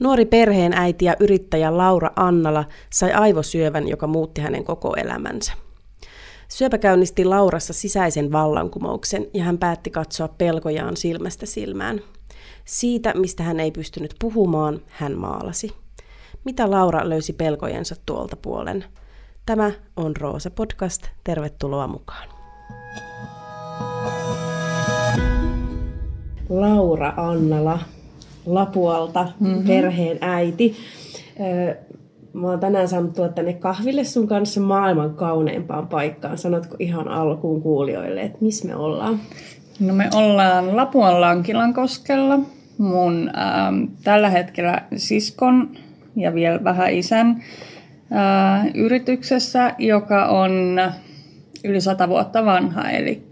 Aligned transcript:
Nuori 0.00 0.24
perheen 0.24 0.72
äiti 0.72 1.04
ja 1.04 1.16
yrittäjä 1.20 1.76
Laura 1.76 2.10
Annala 2.16 2.64
sai 2.92 3.12
aivosyövän, 3.12 3.88
joka 3.88 4.06
muutti 4.06 4.40
hänen 4.40 4.64
koko 4.64 4.94
elämänsä. 4.96 5.52
Syöpä 6.48 6.78
käynnisti 6.78 7.24
Laurassa 7.24 7.72
sisäisen 7.72 8.32
vallankumouksen 8.32 9.26
ja 9.34 9.44
hän 9.44 9.58
päätti 9.58 9.90
katsoa 9.90 10.28
pelkojaan 10.28 10.96
silmästä 10.96 11.46
silmään. 11.46 12.00
Siitä, 12.64 13.12
mistä 13.14 13.42
hän 13.42 13.60
ei 13.60 13.70
pystynyt 13.70 14.14
puhumaan, 14.20 14.80
hän 14.88 15.18
maalasi. 15.18 15.72
Mitä 16.44 16.70
Laura 16.70 17.08
löysi 17.08 17.32
pelkojensa 17.32 17.94
tuolta 18.06 18.36
puolen? 18.36 18.84
Tämä 19.46 19.72
on 19.96 20.16
Roosa 20.16 20.50
Podcast. 20.50 21.02
Tervetuloa 21.24 21.86
mukaan. 21.86 22.28
Laura 26.48 27.12
Annala, 27.16 27.78
Lapualta, 28.46 29.28
mm-hmm. 29.40 29.66
perheen 29.66 30.18
äiti. 30.20 30.76
Mä 32.32 32.50
oon 32.50 32.60
tänään 32.60 32.88
saanut 32.88 33.14
tulla 33.14 33.28
tänne 33.28 33.52
kahville 33.52 34.04
sun 34.04 34.28
kanssa 34.28 34.60
maailman 34.60 35.14
kauneimpaan 35.14 35.88
paikkaan. 35.88 36.38
Sanotko 36.38 36.76
ihan 36.78 37.08
alkuun 37.08 37.62
kuulijoille, 37.62 38.22
että 38.22 38.38
missä 38.40 38.68
me 38.68 38.76
ollaan? 38.76 39.20
No 39.80 39.94
me 39.94 40.08
ollaan 40.14 40.76
Lapuan 40.76 41.20
Lankilankoskella. 41.20 42.38
Mun 42.78 43.30
ähm, 43.38 43.84
tällä 44.04 44.30
hetkellä 44.30 44.82
siskon 44.96 45.70
ja 46.16 46.34
vielä 46.34 46.64
vähän 46.64 46.92
isän 46.92 47.42
äh, 48.12 48.66
yrityksessä, 48.74 49.74
joka 49.78 50.26
on 50.26 50.80
yli 51.64 51.80
sata 51.80 52.08
vuotta 52.08 52.44
vanha. 52.44 52.90
Eli 52.90 53.22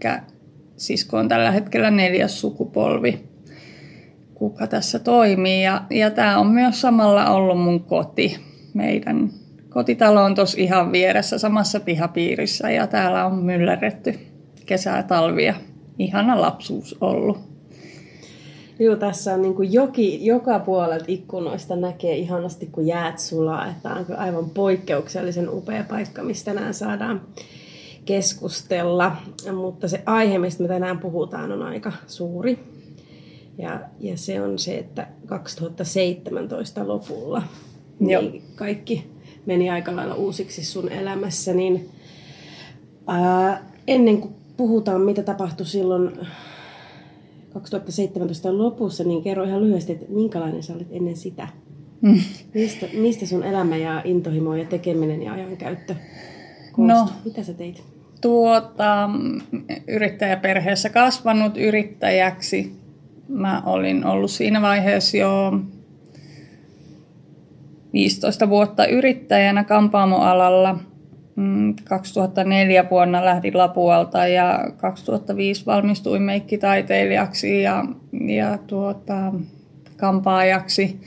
sisko 0.77 1.17
on 1.17 1.27
tällä 1.27 1.51
hetkellä 1.51 1.91
neljäs 1.91 2.41
sukupolvi, 2.41 3.19
kuka 4.35 4.67
tässä 4.67 4.99
toimii. 4.99 5.63
Ja, 5.63 5.81
ja 5.89 6.11
tämä 6.11 6.39
on 6.39 6.47
myös 6.47 6.81
samalla 6.81 7.29
ollut 7.29 7.59
mun 7.59 7.83
koti. 7.83 8.37
Meidän 8.73 9.29
kotitalo 9.69 10.23
on 10.23 10.35
tuossa 10.35 10.61
ihan 10.61 10.91
vieressä 10.91 11.37
samassa 11.37 11.79
pihapiirissä 11.79 12.69
ja 12.69 12.87
täällä 12.87 13.25
on 13.25 13.35
myllerretty 13.35 14.19
kesää, 14.65 15.03
talvia. 15.03 15.53
Ihana 15.99 16.41
lapsuus 16.41 16.97
ollut. 17.01 17.37
Joo, 18.79 18.95
tässä 18.95 19.33
on 19.33 19.41
niin 19.41 19.73
joki, 19.73 20.25
joka 20.25 20.59
puolelta 20.59 21.05
ikkunoista 21.07 21.75
näkee 21.75 22.15
ihanasti, 22.15 22.65
kun 22.65 22.87
jäät 22.87 23.19
sulaa. 23.19 23.67
Että 23.67 23.89
on 23.89 24.05
aivan 24.17 24.49
poikkeuksellisen 24.49 25.49
upea 25.49 25.83
paikka, 25.89 26.23
mistä 26.23 26.53
tänään 26.53 26.73
saadaan 26.73 27.21
keskustella. 28.05 29.15
Mutta 29.55 29.87
se 29.87 30.03
aihe, 30.05 30.37
mistä 30.37 30.63
me 30.63 30.69
tänään 30.69 30.99
puhutaan, 30.99 31.51
on 31.51 31.63
aika 31.63 31.91
suuri. 32.07 32.74
Ja, 33.57 33.79
ja 33.99 34.17
se 34.17 34.41
on 34.41 34.59
se, 34.59 34.77
että 34.77 35.07
2017 35.25 36.87
lopulla 36.87 37.43
niin 37.99 38.43
kaikki 38.55 39.07
meni 39.45 39.69
aika 39.69 39.95
lailla 39.95 40.15
uusiksi 40.15 40.65
sun 40.65 40.91
elämässä. 40.91 41.53
Niin, 41.53 41.89
ää, 43.07 43.69
ennen 43.87 44.21
kuin 44.21 44.33
puhutaan, 44.57 45.01
mitä 45.01 45.23
tapahtui 45.23 45.65
silloin 45.65 46.11
2017 47.53 48.57
lopussa, 48.57 49.03
niin 49.03 49.23
kerro 49.23 49.43
ihan 49.43 49.63
lyhyesti, 49.63 49.91
että 49.91 50.05
minkälainen 50.09 50.63
sä 50.63 50.73
olit 50.73 50.87
ennen 50.91 51.17
sitä? 51.17 51.47
Mm. 52.01 52.19
Mistä, 52.53 52.85
mistä 52.93 53.25
sun 53.25 53.43
elämä 53.43 53.77
ja 53.77 54.01
intohimo 54.03 54.55
ja 54.55 54.65
tekeminen 54.65 55.23
ja 55.23 55.33
ajankäyttö 55.33 55.95
koostu? 56.71 56.93
No, 56.93 57.09
Mitä 57.25 57.43
sä 57.43 57.53
teit? 57.53 57.83
Tuota, 58.21 59.09
yrittäjäperheessä 59.87 60.89
kasvanut 60.89 61.57
yrittäjäksi. 61.57 62.84
Mä 63.27 63.61
olin 63.65 64.05
ollut 64.05 64.31
siinä 64.31 64.61
vaiheessa 64.61 65.17
jo 65.17 65.59
15 67.93 68.49
vuotta 68.49 68.85
yrittäjänä 68.85 69.63
kampaamoalalla– 69.63 70.77
2004 71.83 72.83
mm, 72.83 72.89
vuonna 72.89 73.25
lähdin 73.25 73.57
Lapualta 73.57 74.27
ja 74.27 74.71
2005 74.77 75.65
valmistuin 75.65 76.21
meikkitaiteilijaksi 76.21 77.61
ja, 77.61 77.85
ja 78.27 78.57
tuota, 78.57 79.33
kampaajaksi. 79.97 81.01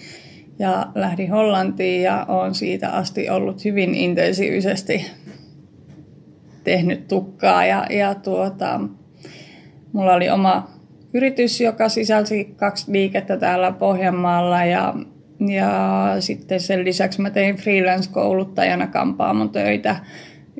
Ja 0.58 0.86
lähdin 0.94 1.30
Hollantiin 1.30 2.02
ja 2.02 2.24
olen 2.28 2.54
siitä 2.54 2.90
asti 2.90 3.30
ollut 3.30 3.64
hyvin 3.64 3.94
intensiivisesti 3.94 5.06
tehnyt 6.64 7.08
tukkaa 7.08 7.64
ja, 7.64 7.86
ja 7.90 8.14
tuota, 8.14 8.80
mulla 9.92 10.14
oli 10.14 10.30
oma 10.30 10.70
yritys, 11.18 11.60
joka 11.60 11.88
sisälsi 11.88 12.44
kaksi 12.56 12.92
liikettä 12.92 13.36
täällä 13.36 13.72
Pohjanmaalla 13.72 14.64
ja, 14.64 14.94
ja 15.48 16.16
sitten 16.20 16.60
sen 16.60 16.84
lisäksi 16.84 17.20
mä 17.20 17.30
tein 17.30 17.56
freelance-kouluttajana 17.56 18.86
kampaamon 18.86 19.50
töitä 19.50 19.96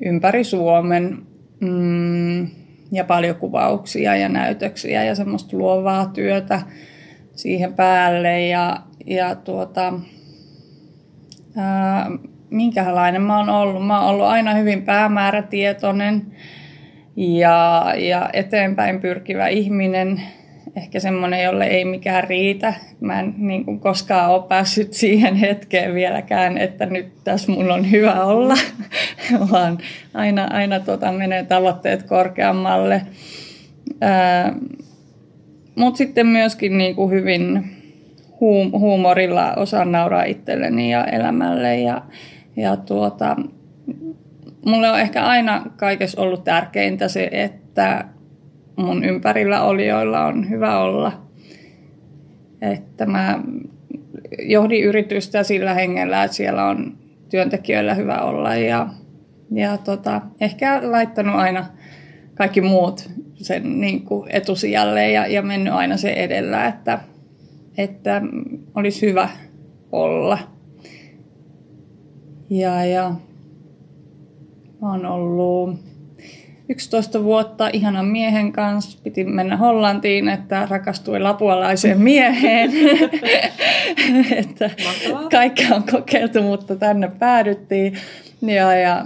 ympäri 0.05 0.45
Suomen 0.45 1.19
mm, 1.61 2.47
ja 2.93 3.05
paljon 3.07 3.37
kuvauksia 3.37 4.17
ja 4.17 4.29
näytöksiä 4.29 5.05
ja 5.05 5.15
semmoista 5.15 5.57
luovaa 5.57 6.07
työtä 6.07 6.63
siihen 7.35 7.75
päälle 7.75 8.47
ja, 8.47 8.77
ja 9.07 9.35
tuota, 9.35 9.93
ää, 11.57 12.11
minkälainen 12.51 13.23
mä 13.23 13.39
oon 13.39 13.49
ollut. 13.49 13.87
Mä 13.87 14.01
oon 14.01 14.11
ollut 14.11 14.27
aina 14.27 14.55
hyvin 14.55 14.83
päämäärätietoinen 14.83 16.27
ja, 17.17 17.87
ja 17.99 18.31
eteenpäin 18.33 19.01
pyrkivä 19.01 19.49
ihminen 19.49 20.23
ehkä 20.79 21.01
semmoinen, 21.01 21.43
jolle 21.43 21.65
ei 21.65 21.85
mikään 21.85 22.25
riitä. 22.25 22.75
Mä 23.01 23.21
en 23.21 23.35
niin 23.39 23.65
kuin 23.65 23.81
koskaan 23.81 24.31
ole 24.31 24.43
päässyt 24.49 24.93
siihen 24.93 25.37
hetkeen 25.37 25.95
vieläkään, 25.95 26.59
että 26.59 26.87
nyt 26.87 27.13
tässä 27.25 27.53
mun 27.53 27.71
on 27.71 27.91
hyvä 27.91 28.25
olla, 28.25 28.55
vaan 29.51 29.79
aina, 30.15 30.49
aina 30.51 30.81
tota 30.81 31.13
menee 31.13 31.45
tavoitteet 31.45 32.03
korkeammalle. 32.03 33.03
Mutta 35.75 35.99
sitten 35.99 36.27
myöskin 36.27 36.79
niin 36.79 36.95
kuin 36.95 37.11
hyvin 37.11 37.65
huum- 38.41 38.73
huumorilla 38.73 39.55
osaan 39.55 39.93
nauraa 39.93 40.25
itselleni 40.25 40.93
ja 40.93 41.05
elämälle. 41.05 41.81
Ja, 41.81 42.03
ja 42.57 42.77
tuota, 42.77 43.37
mulle 44.67 44.91
on 44.91 45.01
ehkä 45.01 45.25
aina 45.25 45.63
kaikessa 45.77 46.21
ollut 46.21 46.45
tärkeintä 46.45 47.09
se, 47.09 47.29
että 47.33 48.05
mun 48.79 49.05
ympärillä 49.05 49.63
olijoilla 49.63 50.27
on 50.27 50.51
hyvä 50.51 50.79
olla. 50.81 51.13
Että 52.61 53.07
mä 53.07 53.43
johdin 54.39 54.85
yritystä 54.85 55.43
sillä 55.43 55.75
hengellä, 55.75 56.25
että 56.25 56.37
siellä 56.37 56.65
on 56.65 56.99
työntekijöillä 57.29 57.95
hyvä 57.95 58.21
olla 58.23 58.55
ja, 58.55 58.89
ja 59.55 59.79
tota, 59.79 60.21
ehkä 60.41 60.81
laittanut 60.91 61.35
aina 61.35 61.67
kaikki 62.35 62.61
muut 62.61 63.11
sen 63.35 63.81
niin 63.81 64.03
kuin 64.03 64.31
etusijalle 64.31 65.11
ja, 65.11 65.27
ja 65.27 65.43
mennyt 65.43 65.73
aina 65.73 65.97
se 65.97 66.13
edellä, 66.13 66.67
että, 66.67 66.99
että 67.79 68.23
olisi 68.75 69.07
hyvä 69.07 69.29
olla. 69.93 70.39
Ja, 72.51 72.85
ja 72.85 73.15
mä 74.81 74.91
oon 74.91 75.07
ollut 75.07 75.79
11 76.69 77.25
vuotta 77.25 77.71
ihanan 77.73 78.07
miehen 78.07 78.53
kanssa. 78.53 78.99
Piti 79.03 79.25
mennä 79.25 79.57
Hollantiin, 79.57 80.29
että 80.29 80.67
rakastui 80.71 81.21
lapualaiseen 81.21 82.01
mieheen. 82.01 82.71
että 84.41 84.71
kaikki 85.31 85.67
on 85.73 85.83
kokeiltu, 85.91 86.43
mutta 86.43 86.77
tänne 86.77 87.11
päädyttiin. 87.19 87.99
Ja, 88.43 88.75
ja, 88.75 89.05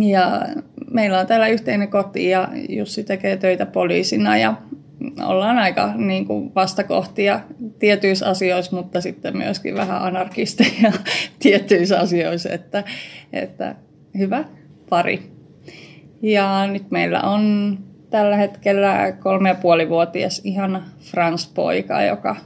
ja 0.00 0.46
meillä 0.90 1.20
on 1.20 1.26
täällä 1.26 1.48
yhteinen 1.48 1.88
koti 1.88 2.28
ja 2.28 2.48
Jussi 2.68 3.04
tekee 3.04 3.36
töitä 3.36 3.66
poliisina 3.66 4.36
ja 4.36 4.54
ollaan 5.26 5.58
aika 5.58 5.92
niin 5.96 6.26
kuin 6.26 6.54
vastakohtia 6.54 7.40
tietyissä 7.78 8.28
asioissa, 8.28 8.76
mutta 8.76 9.00
sitten 9.00 9.36
myöskin 9.36 9.74
vähän 9.74 10.02
anarkisteja 10.02 10.92
tietyissä 11.42 12.00
asioissa, 12.00 12.50
että, 12.50 12.84
että 13.32 13.74
hyvä 14.18 14.44
pari. 14.88 15.39
Ja 16.22 16.66
nyt 16.66 16.90
meillä 16.90 17.20
on 17.20 17.78
tällä 18.10 18.36
hetkellä 18.36 19.12
kolme 19.12 19.48
ja 19.48 19.54
puolivuotias 19.54 20.40
ihana 20.44 20.82
Frans-poika, 21.00 22.02
joka 22.02 22.36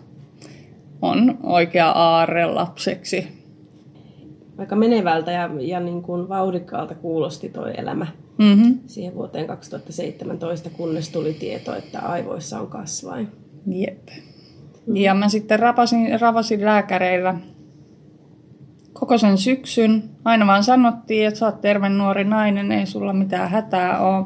on 1.02 1.38
oikea 1.42 1.90
aarre 1.90 2.46
lapseksi. 2.46 3.28
Aika 4.58 4.76
menevältä 4.76 5.32
ja, 5.32 5.50
ja 5.60 5.80
niin 5.80 6.02
kuin 6.02 6.28
vauhdikkaalta 6.28 6.94
kuulosti 6.94 7.48
tuo 7.48 7.66
elämä 7.66 8.06
mm-hmm. 8.38 8.78
siihen 8.86 9.14
vuoteen 9.14 9.46
2017, 9.46 10.70
kunnes 10.70 11.10
tuli 11.10 11.32
tieto, 11.32 11.76
että 11.76 12.00
aivoissa 12.00 12.60
on 12.60 12.66
kasvain. 12.66 13.28
Jep. 13.66 14.08
Ja 14.86 15.14
mä 15.14 15.28
sitten 15.28 15.58
rapasin, 15.58 16.20
ravasin 16.20 16.64
lääkäreillä 16.64 17.34
koko 18.94 19.18
sen 19.18 19.38
syksyn. 19.38 20.02
Aina 20.24 20.46
vaan 20.46 20.64
sanottiin, 20.64 21.26
että 21.26 21.40
sä 21.40 21.46
oot 21.46 21.60
terve 21.60 21.88
nuori 21.88 22.24
nainen, 22.24 22.72
ei 22.72 22.86
sulla 22.86 23.12
mitään 23.12 23.50
hätää 23.50 24.00
ole. 24.00 24.24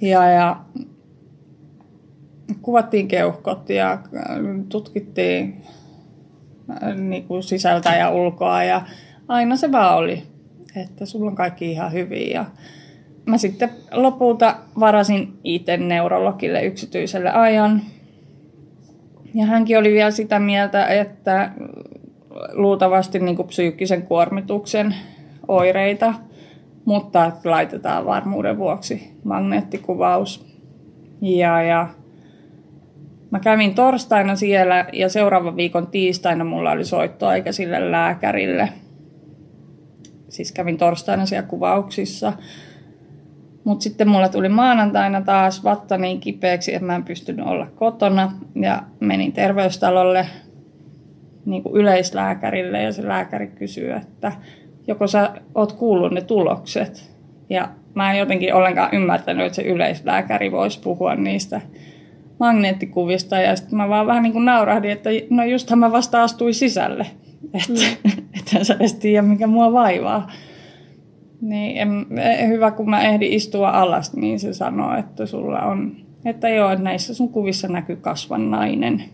Ja, 0.00 0.30
ja 0.30 0.56
kuvattiin 2.62 3.08
keuhkot 3.08 3.70
ja 3.70 3.98
tutkittiin 4.68 5.62
niin 6.94 7.24
kuin 7.24 7.42
sisältä 7.42 7.96
ja 7.96 8.10
ulkoa 8.10 8.64
ja 8.64 8.82
aina 9.28 9.56
se 9.56 9.72
vaan 9.72 9.96
oli, 9.96 10.22
että 10.76 11.06
sulla 11.06 11.30
on 11.30 11.36
kaikki 11.36 11.70
ihan 11.70 11.92
hyvin 11.92 12.30
ja 12.30 12.44
mä 13.26 13.38
sitten 13.38 13.70
lopulta 13.92 14.56
varasin 14.80 15.38
itse 15.44 15.76
neurologille 15.76 16.64
yksityiselle 16.64 17.30
ajan. 17.30 17.82
Ja 19.34 19.46
hänkin 19.46 19.78
oli 19.78 19.92
vielä 19.92 20.10
sitä 20.10 20.38
mieltä, 20.38 20.86
että 20.86 21.50
luultavasti 22.52 23.18
niin 23.18 23.36
kuin 23.36 23.48
psyykkisen 23.48 24.02
kuormituksen 24.02 24.94
oireita, 25.48 26.14
mutta 26.84 27.32
laitetaan 27.44 28.06
varmuuden 28.06 28.58
vuoksi 28.58 29.12
magneettikuvaus. 29.24 30.46
Ja, 31.20 31.62
ja 31.62 31.88
mä 33.30 33.40
kävin 33.40 33.74
torstaina 33.74 34.36
siellä 34.36 34.86
ja 34.92 35.08
seuraavan 35.08 35.56
viikon 35.56 35.86
tiistaina 35.86 36.44
mulla 36.44 36.70
oli 36.70 36.84
soittoaika 36.84 37.52
sille 37.52 37.90
lääkärille. 37.90 38.68
Siis 40.28 40.52
kävin 40.52 40.78
torstaina 40.78 41.26
siellä 41.26 41.48
kuvauksissa. 41.48 42.32
Mutta 43.64 43.82
sitten 43.82 44.08
mulla 44.08 44.28
tuli 44.28 44.48
maanantaina 44.48 45.20
taas 45.20 45.64
vatta 45.64 45.98
niin 45.98 46.20
kipeäksi, 46.20 46.74
että 46.74 46.86
mä 46.86 46.94
en 46.94 47.04
pystynyt 47.04 47.46
olla 47.46 47.66
kotona. 47.66 48.32
Ja 48.54 48.82
menin 49.00 49.32
terveystalolle 49.32 50.26
niin 51.50 51.62
kuin 51.62 51.76
yleislääkärille 51.76 52.82
ja 52.82 52.92
se 52.92 53.08
lääkäri 53.08 53.46
kysyy, 53.46 53.92
että 53.92 54.32
joko 54.86 55.06
sä 55.06 55.30
oot 55.54 55.72
kuullut 55.72 56.12
ne 56.12 56.20
tulokset. 56.20 57.10
Ja 57.50 57.68
mä 57.94 58.12
en 58.12 58.18
jotenkin 58.18 58.54
ollenkaan 58.54 58.94
ymmärtänyt, 58.94 59.46
että 59.46 59.56
se 59.56 59.62
yleislääkäri 59.62 60.52
voisi 60.52 60.80
puhua 60.80 61.14
niistä 61.14 61.60
magneettikuvista. 62.40 63.36
Ja 63.36 63.56
sitten 63.56 63.76
mä 63.76 63.88
vaan 63.88 64.06
vähän 64.06 64.22
niin 64.22 64.32
kuin 64.32 64.44
naurahdin, 64.44 64.90
että 64.90 65.10
no 65.30 65.44
justhan 65.44 65.78
mä 65.78 65.92
vasta 65.92 66.22
astuin 66.22 66.54
sisälle. 66.54 67.06
Että 67.54 67.72
mm. 68.04 68.10
et 68.38 68.66
sä 68.66 68.74
edes 68.74 68.94
tiedä, 68.94 69.22
mikä 69.22 69.46
mua 69.46 69.72
vaivaa. 69.72 70.30
Niin 71.40 71.76
en, 71.76 72.06
hyvä, 72.48 72.70
kun 72.70 72.90
mä 72.90 73.02
ehdin 73.02 73.32
istua 73.32 73.70
alas, 73.70 74.16
niin 74.16 74.40
se 74.40 74.52
sanoo, 74.52 74.96
että 74.96 75.26
sulla 75.26 75.60
on, 75.60 75.96
että 76.24 76.48
joo, 76.48 76.70
että 76.70 76.84
näissä 76.84 77.14
sun 77.14 77.28
kuvissa 77.28 77.68
näkyy 77.68 77.96
kasvan 77.96 78.50
nainen. 78.50 79.04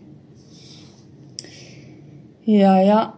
Ja, 2.47 2.81
ja 2.81 3.13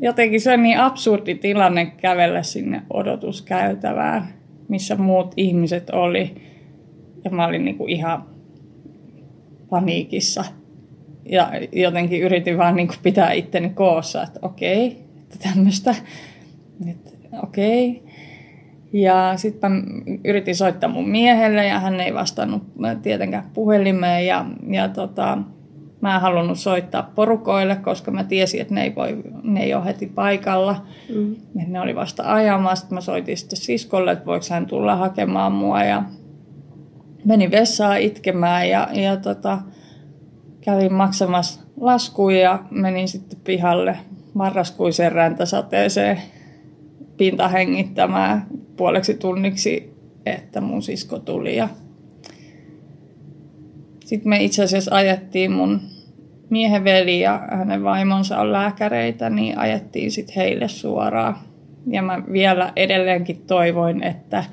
jotenkin 0.00 0.40
se 0.40 0.52
on 0.52 0.62
niin 0.62 0.80
absurdi 0.80 1.34
tilanne 1.34 1.86
kävellä 1.86 2.42
sinne 2.42 2.82
odotuskäytävään, 2.92 4.28
missä 4.68 4.96
muut 4.96 5.32
ihmiset 5.36 5.90
oli. 5.90 6.34
Ja 7.24 7.30
mä 7.30 7.46
olin 7.46 7.64
niinku 7.64 7.86
ihan 7.86 8.24
paniikissa. 9.70 10.44
Ja 11.26 11.50
jotenkin 11.72 12.22
yritin 12.22 12.58
vaan 12.58 12.76
niinku 12.76 12.94
pitää 13.02 13.32
itteni 13.32 13.70
koossa, 13.70 14.22
että 14.22 14.38
okei, 14.42 15.04
että 15.22 15.36
tämmöistä, 15.48 15.94
että 16.90 17.10
okei. 17.42 18.02
Ja 18.92 19.32
sitten 19.36 19.84
yritin 20.24 20.56
soittaa 20.56 20.90
mun 20.90 21.08
miehelle 21.08 21.66
ja 21.66 21.80
hän 21.80 22.00
ei 22.00 22.14
vastannut 22.14 22.62
tietenkään 23.02 23.50
puhelimeen 23.54 24.26
ja, 24.26 24.44
ja 24.70 24.88
tota, 24.88 25.38
mä 26.00 26.14
en 26.14 26.20
halunnut 26.20 26.58
soittaa 26.58 27.10
porukoille, 27.14 27.76
koska 27.76 28.10
mä 28.10 28.24
tiesin, 28.24 28.60
että 28.60 28.74
ne 28.74 28.82
ei, 28.82 28.94
voi, 28.94 29.22
ne 29.42 29.62
ei 29.62 29.74
ole 29.74 29.84
heti 29.84 30.06
paikalla. 30.06 30.86
Mm. 31.14 31.36
Ne 31.66 31.80
oli 31.80 31.94
vasta 31.94 32.34
ajamassa. 32.34 32.86
Mä 32.90 33.00
soitin 33.00 33.36
sitten 33.36 33.56
siskolle, 33.56 34.12
että 34.12 34.26
voiko 34.26 34.46
hän 34.50 34.66
tulla 34.66 34.96
hakemaan 34.96 35.52
mua. 35.52 35.84
Ja 35.84 36.02
menin 37.24 37.50
vessaan 37.50 38.00
itkemään 38.00 38.68
ja, 38.68 38.88
ja 38.92 39.16
tota, 39.16 39.58
kävin 40.60 40.92
maksamassa 40.92 41.60
laskuja 41.80 42.40
ja 42.40 42.58
menin 42.70 43.08
sitten 43.08 43.40
pihalle 43.44 43.96
marraskuiseen 44.34 45.12
räntäsateeseen 45.12 46.22
pinta 47.16 47.48
hengittämään 47.48 48.46
puoleksi 48.76 49.14
tunniksi, 49.14 49.94
että 50.26 50.60
mun 50.60 50.82
sisko 50.82 51.18
tuli. 51.18 51.56
Ja 51.56 51.68
sitten 54.08 54.28
me 54.28 54.44
itse 54.44 54.62
asiassa 54.62 54.94
ajettiin 54.94 55.52
mun 55.52 55.80
miehen 56.50 56.84
veli 56.84 57.20
ja 57.20 57.42
hänen 57.50 57.84
vaimonsa 57.84 58.38
on 58.38 58.52
lääkäreitä, 58.52 59.30
niin 59.30 59.58
ajettiin 59.58 60.10
sitten 60.10 60.34
heille 60.36 60.68
suoraan. 60.68 61.36
Ja 61.86 62.02
mä 62.02 62.22
vielä 62.32 62.72
edelleenkin 62.76 63.42
toivoin, 63.46 64.02
että 64.02 64.44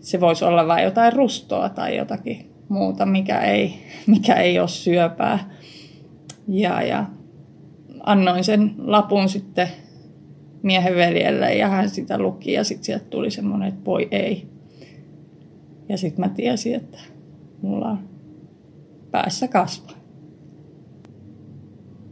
se 0.00 0.20
voisi 0.20 0.44
olla 0.44 0.66
vain 0.66 0.84
jotain 0.84 1.12
rustoa 1.12 1.68
tai 1.68 1.96
jotakin 1.96 2.50
muuta, 2.68 3.06
mikä 3.06 3.40
ei, 3.40 3.74
mikä 4.06 4.34
ei 4.34 4.58
ole 4.58 4.68
syöpää. 4.68 5.50
Ja, 6.48 6.82
ja 6.82 7.04
annoin 8.00 8.44
sen 8.44 8.74
lapun 8.78 9.28
sitten 9.28 9.68
miehen 10.62 10.96
veljelle 10.96 11.54
ja 11.54 11.68
hän 11.68 11.90
sitä 11.90 12.18
luki 12.18 12.52
ja 12.52 12.64
sitten 12.64 12.84
sieltä 12.84 13.04
tuli 13.10 13.30
semmoinen, 13.30 13.68
että 13.68 13.84
voi 13.84 14.08
ei. 14.10 14.46
Ja 15.88 15.98
sitten 15.98 16.24
mä 16.24 16.28
tiesin, 16.28 16.74
että 16.74 16.98
mulla 17.62 17.88
on 17.88 18.15
päässä 19.10 19.48
kasva. 19.48 19.92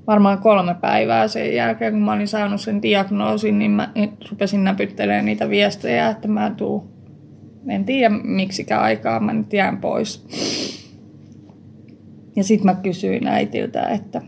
Varmaan 0.07 0.39
kolme 0.39 0.75
päivää 0.75 1.29
sen 1.29 1.55
jälkeen, 1.55 1.93
kun 1.93 2.03
mä 2.03 2.13
olin 2.13 2.29
saanut 2.29 2.61
sen 2.61 2.83
diagnoosin, 2.83 3.59
niin 3.59 3.71
mä 3.71 3.93
rupesin 4.31 4.65
näpyttelemään 4.65 5.25
niitä 5.25 5.49
viestejä, 5.49 6.09
että 6.09 6.29
mä 6.29 6.51
tuun, 6.57 6.89
en 7.69 7.85
tiedä 7.85 8.15
miksikä 8.25 8.81
aikaa 8.81 9.21
mä 9.21 9.33
nyt 9.33 9.53
jään 9.53 9.81
pois. 9.81 10.27
Ja 12.37 12.45
sitten 12.45 12.67
mä 12.67 12.75
kysyin 12.75 13.27
äitiltä, 13.27 13.83
että 13.83 14.23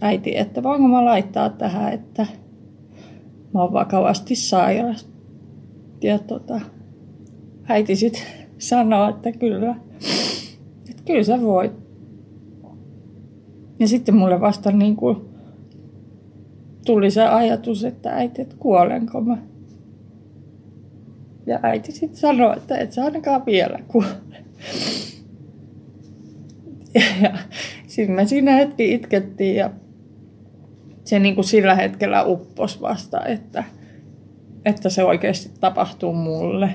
äiti, 0.00 0.36
että 0.38 0.62
voinko 0.62 0.88
mä 0.88 1.04
laittaa 1.04 1.48
tähän, 1.48 1.92
että 1.92 2.26
mä 3.54 3.62
oon 3.62 3.72
vakavasti 3.72 4.34
sairas. 4.34 5.08
Ja 6.02 6.18
tota, 6.18 6.60
äiti 7.68 7.96
sitten 7.96 8.22
sanoi, 8.58 9.10
että 9.10 9.32
kyllä, 9.32 9.74
kyllä 11.08 11.24
sä 11.24 11.42
voit. 11.42 11.72
Ja 13.78 13.88
sitten 13.88 14.14
mulle 14.14 14.40
vasta 14.40 14.70
niin 14.70 14.96
kuin 14.96 15.16
tuli 16.86 17.10
se 17.10 17.22
ajatus, 17.22 17.84
että 17.84 18.10
äiti, 18.10 18.42
että 18.42 18.56
kuolenko 18.58 19.20
mä. 19.20 19.38
Ja 21.46 21.60
äiti 21.62 21.92
sitten 21.92 22.20
sanoi, 22.20 22.56
että 22.56 22.78
et 22.78 22.92
sä 22.92 23.04
ainakaan 23.04 23.46
vielä 23.46 23.78
kuole. 23.88 24.08
Ja, 26.94 27.02
ja 27.22 27.38
sitten 27.86 28.16
me 28.16 28.26
siinä 28.26 28.52
hetki 28.52 28.94
itkettiin 28.94 29.56
ja 29.56 29.70
se 31.04 31.18
niin 31.18 31.34
kuin 31.34 31.44
sillä 31.44 31.74
hetkellä 31.74 32.24
uppos 32.24 32.80
vasta, 32.80 33.24
että, 33.24 33.64
että 34.64 34.90
se 34.90 35.04
oikeasti 35.04 35.50
tapahtuu 35.60 36.12
mulle. 36.12 36.70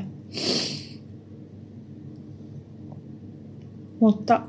Mutta 4.04 4.42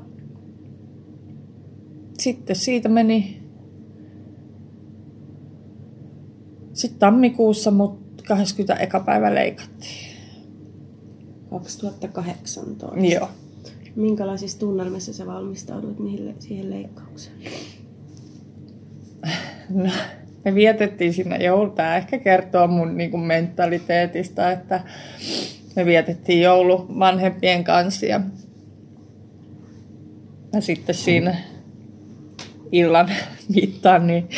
sitten 2.19 2.55
siitä 2.55 2.89
meni 2.89 3.41
sitten 6.73 6.99
tammikuussa, 6.99 7.71
mutta 7.71 8.23
20 8.27 8.83
eka 8.83 8.99
päivä 8.99 9.35
leikattiin. 9.35 10.17
2018. 11.49 12.99
Joo. 13.13 13.29
Minkälaisissa 13.95 14.59
tunnelmissa 14.59 15.13
sä 15.13 15.25
valmistauduit 15.25 15.99
niihin, 15.99 16.35
siihen 16.39 16.69
leikkaukseen? 16.69 17.35
No, 19.69 19.91
me 20.45 20.55
vietettiin 20.55 21.13
sinne 21.13 21.37
joulu. 21.37 21.69
Tämä 21.69 21.97
ehkä 21.97 22.17
kertoo 22.17 22.67
mun 22.67 22.97
niin 22.97 23.11
kuin 23.11 23.23
mentaliteetista, 23.23 24.51
että 24.51 24.83
me 25.75 25.85
vietettiin 25.85 26.41
joulu 26.41 26.87
vanhempien 26.99 27.63
kanssa 27.63 28.05
ja 28.05 28.21
mä 30.55 30.61
sitten 30.61 30.95
siinä 30.95 31.35
illan 32.71 33.09
mittaan 33.55 34.07
niin 34.07 34.29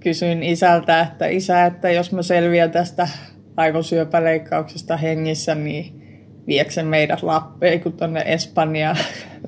kysyin 0.00 0.42
isältä, 0.42 1.00
että 1.00 1.26
isä, 1.26 1.66
että 1.66 1.90
jos 1.90 2.12
mä 2.12 2.22
selviän 2.22 2.70
tästä 2.70 3.08
aivosyöpäleikkauksesta 3.56 4.96
hengissä, 4.96 5.54
niin 5.54 6.02
viekö 6.46 6.82
meidät 6.82 7.22
Lappeen 7.22 7.80
kun 7.80 7.92
tuonne 7.92 8.22
Espanjaan 8.26 8.96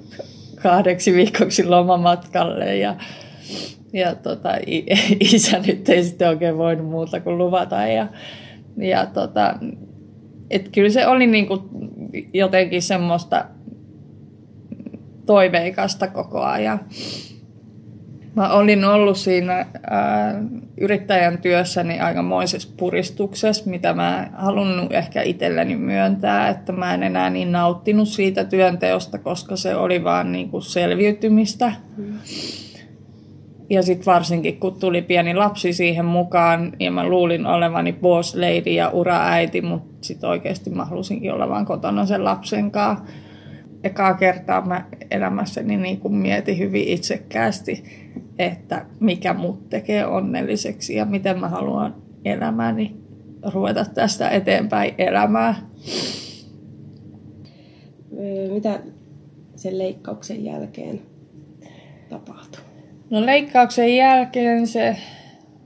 kahdeksi 0.62 1.14
viikoksi 1.14 1.64
lomamatkalle 1.64 2.76
ja 2.76 2.96
ja 3.92 4.14
tota, 4.14 4.50
isä 5.34 5.58
nyt 5.66 5.88
ei 5.88 6.04
sitten 6.04 6.28
oikein 6.28 6.58
voinut 6.58 6.90
muuta 6.90 7.20
kuin 7.20 7.38
luvata. 7.38 7.76
Ja, 7.76 8.06
ja 8.76 9.06
tota, 9.06 9.54
et 10.50 10.68
kyllä 10.68 10.90
se 10.90 11.06
oli 11.06 11.26
niinku 11.26 11.62
jotenkin 12.32 12.82
semmoista 12.82 13.44
toiveikasta 15.26 16.08
koko 16.08 16.40
ajan. 16.40 16.80
Mä 18.34 18.52
olin 18.52 18.84
ollut 18.84 19.16
siinä 19.16 19.66
ää, 19.90 20.42
yrittäjän 20.80 21.38
työssäni 21.38 22.00
aikamoisessa 22.00 22.68
puristuksessa, 22.76 23.70
mitä 23.70 23.94
mä 23.94 24.28
halunnut 24.32 24.92
ehkä 24.92 25.22
itselleni 25.22 25.76
myöntää, 25.76 26.48
että 26.48 26.72
mä 26.72 26.94
en 26.94 27.02
enää 27.02 27.30
niin 27.30 27.52
nauttinut 27.52 28.08
siitä 28.08 28.44
työnteosta, 28.44 29.18
koska 29.18 29.56
se 29.56 29.76
oli 29.76 30.04
vaan 30.04 30.32
niin 30.32 30.50
kuin 30.50 30.62
selviytymistä. 30.62 31.72
Mm 31.96 32.18
Ja 33.70 33.82
sitten 33.82 34.06
varsinkin, 34.06 34.60
kun 34.60 34.80
tuli 34.80 35.02
pieni 35.02 35.34
lapsi 35.34 35.72
siihen 35.72 36.04
mukaan, 36.04 36.72
ja 36.80 36.90
mä 36.90 37.08
luulin 37.08 37.46
olevani 37.46 37.92
boss 37.92 38.34
lady 38.34 38.70
ja 38.70 38.90
uraäiti, 38.90 39.62
mutta 39.62 39.94
sitten 40.00 40.30
oikeasti 40.30 40.70
mä 40.70 40.84
halusinkin 40.84 41.32
olla 41.32 41.48
vaan 41.48 41.66
kotona 41.66 42.06
sen 42.06 42.24
lapsen 42.24 42.70
kanssa. 42.70 43.04
Ekaa 43.84 44.14
kertaa 44.14 44.66
mä 44.66 44.84
elämässäni 45.10 45.76
niin 45.76 46.00
kuin 46.00 46.14
mietin 46.14 46.58
hyvin 46.58 46.88
itsekkäästi, 46.88 47.84
että 48.38 48.86
mikä 49.00 49.34
mut 49.34 49.68
tekee 49.68 50.06
onnelliseksi 50.06 50.94
ja 50.96 51.04
miten 51.04 51.40
mä 51.40 51.48
haluan 51.48 51.94
elämäni 52.24 52.96
ruveta 53.52 53.84
tästä 53.84 54.30
eteenpäin 54.30 54.94
elämää. 54.98 55.54
Mitä 58.54 58.80
sen 59.56 59.78
leikkauksen 59.78 60.44
jälkeen 60.44 61.00
tapahtui? 62.08 62.60
No 63.10 63.26
leikkauksen 63.26 63.96
jälkeen 63.96 64.66
se, 64.66 64.96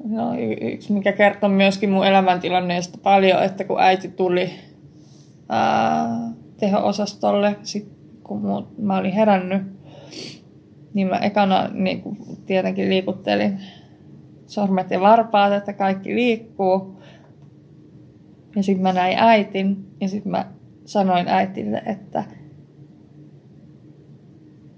no 0.04 0.34
yksi 0.60 0.92
mikä 0.92 1.12
kertoo 1.12 1.48
myöskin 1.48 1.90
mun 1.90 2.06
elämäntilanneesta 2.06 2.98
paljon, 3.02 3.42
että 3.42 3.64
kun 3.64 3.80
äiti 3.80 4.08
tuli 4.08 4.50
ää, 5.48 6.08
teho-osastolle, 6.60 7.56
sit 7.62 7.98
kun 8.28 8.66
mä 8.78 8.99
olin 8.99 9.12
herännyt, 9.12 9.62
niin 10.94 11.06
mä 11.06 11.16
ekana 11.16 11.68
niin 11.73 12.02
kuin 12.02 12.18
tietenkin 12.47 12.88
liikuttelin 12.88 13.58
sormet 14.47 14.90
ja 14.90 15.00
varpaat, 15.00 15.52
että 15.52 15.73
kaikki 15.73 16.14
liikkuu. 16.14 17.02
Ja 18.56 18.62
sitten 18.62 18.82
mä 18.82 18.92
näin 18.92 19.18
äitin 19.18 19.87
ja 20.00 20.08
sitten 20.08 20.32
mä 20.32 20.50
sanoin 20.85 21.28
äitille, 21.28 21.82
että 21.87 22.25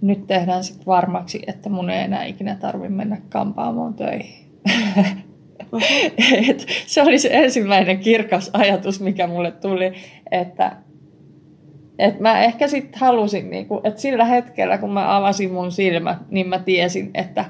nyt 0.01 0.27
tehdään 0.27 0.65
sitten 0.65 0.87
varmaksi, 0.87 1.43
että 1.47 1.69
mun 1.69 1.91
ei 1.91 2.05
enää 2.05 2.25
ikinä 2.25 2.55
tarvitse 2.55 2.95
mennä 2.95 3.21
kampaamoon 3.29 3.95
töihin. 3.95 4.51
Et 6.51 6.67
se 6.87 7.03
oli 7.03 7.19
se 7.19 7.29
ensimmäinen 7.33 7.99
kirkas 7.99 8.51
ajatus, 8.53 9.01
mikä 9.01 9.27
mulle 9.27 9.51
tuli, 9.51 9.93
että 10.31 10.77
et 12.01 12.21
mä 12.21 12.41
ehkä 12.45 12.69
sitten 12.69 13.01
halusin, 13.01 13.51
niinku, 13.51 13.81
että 13.85 14.01
sillä 14.01 14.25
hetkellä 14.25 14.79
kun 14.79 14.93
mä 14.93 15.17
avasin 15.17 15.53
mun 15.53 15.73
silmät, 15.73 16.19
niin 16.31 16.49
mä 16.49 16.59
tiesin, 16.59 17.11
että 17.15 17.45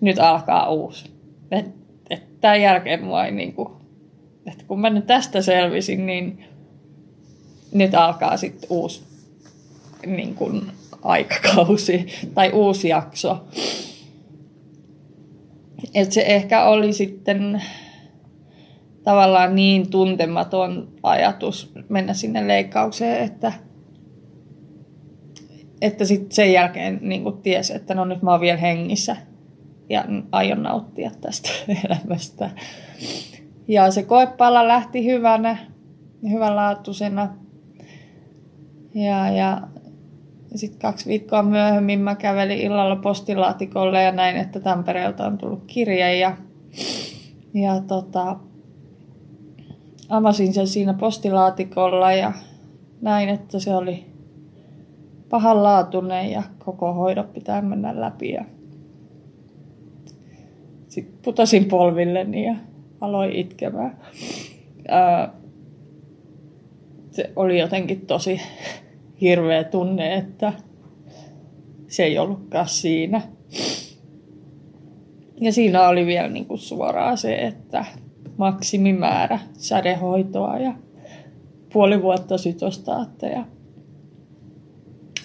nyt 0.00 0.18
alkaa 0.18 0.70
uusi. 0.70 1.10
Että 1.50 1.70
et 2.10 2.40
tämän 2.40 2.60
jälkeen 2.60 3.04
mua 3.04 3.24
ei 3.24 3.32
niinku, 3.32 3.80
että 4.46 4.64
kun 4.68 4.80
mä 4.80 4.90
nyt 4.90 5.06
tästä 5.06 5.42
selvisin, 5.42 6.06
niin 6.06 6.44
nyt 7.72 7.94
alkaa 7.94 8.36
sitten 8.36 8.70
uusi 8.70 9.02
niin 10.06 10.34
kuin, 10.34 10.62
aikakausi 11.02 12.06
tai 12.34 12.50
uusi 12.52 12.88
jakso. 12.88 13.44
Et 15.94 16.12
se 16.12 16.22
ehkä 16.22 16.64
oli 16.64 16.92
sitten 16.92 17.62
tavallaan 19.10 19.54
niin 19.54 19.90
tuntematon 19.90 20.88
ajatus 21.02 21.72
mennä 21.88 22.14
sinne 22.14 22.48
leikkaukseen, 22.48 23.24
että, 23.24 23.52
että 25.80 26.04
sitten 26.04 26.32
sen 26.32 26.52
jälkeen 26.52 26.98
niin 27.02 27.24
tiesi, 27.42 27.76
että 27.76 27.94
no 27.94 28.04
nyt 28.04 28.22
mä 28.22 28.30
oon 28.30 28.40
vielä 28.40 28.58
hengissä 28.58 29.16
ja 29.88 30.04
aion 30.32 30.62
nauttia 30.62 31.10
tästä 31.20 31.48
elämästä. 31.84 32.50
Ja 33.68 33.90
se 33.90 34.02
koepala 34.02 34.68
lähti 34.68 35.04
hyvänä, 35.04 35.58
hyvänlaatuisena. 36.30 37.34
Ja, 38.94 39.30
ja 39.30 39.60
sitten 40.54 40.80
kaksi 40.80 41.08
viikkoa 41.08 41.42
myöhemmin 41.42 42.00
mä 42.00 42.14
kävelin 42.14 42.58
illalla 42.58 42.96
postilaatikolle 42.96 44.02
ja 44.02 44.12
näin, 44.12 44.36
että 44.36 44.60
Tampereelta 44.60 45.26
on 45.26 45.38
tullut 45.38 45.64
kirje. 45.66 46.16
Ja, 46.16 46.36
ja 47.54 47.80
tota, 47.80 48.36
avasin 50.10 50.52
sen 50.52 50.66
siinä 50.66 50.94
postilaatikolla 50.94 52.12
ja 52.12 52.32
näin, 53.00 53.28
että 53.28 53.58
se 53.58 53.74
oli 53.74 54.06
pahanlaatuinen 55.28 56.30
ja 56.30 56.42
koko 56.58 56.92
hoido 56.92 57.24
pitää 57.24 57.62
mennä 57.62 58.00
läpi. 58.00 58.30
Ja 58.30 58.44
sitten 60.88 61.18
putosin 61.24 61.64
polvilleni 61.64 62.46
ja 62.46 62.54
aloin 63.00 63.32
itkemään. 63.32 63.96
Ää, 64.88 65.32
se 67.10 67.32
oli 67.36 67.58
jotenkin 67.58 68.06
tosi 68.06 68.40
hirveä 69.20 69.64
tunne, 69.64 70.14
että 70.14 70.52
se 71.88 72.02
ei 72.02 72.18
ollutkaan 72.18 72.68
siinä. 72.68 73.22
Ja 75.40 75.52
siinä 75.52 75.88
oli 75.88 76.06
vielä 76.06 76.28
niin 76.28 76.46
kuin 76.46 76.58
suoraan 76.58 77.18
se, 77.18 77.34
että 77.34 77.84
maksimimäärä 78.40 79.38
sädehoitoa 79.52 80.58
ja 80.58 80.74
puoli 81.72 82.02
vuotta 82.02 82.38
sytostaatteja. 82.38 83.44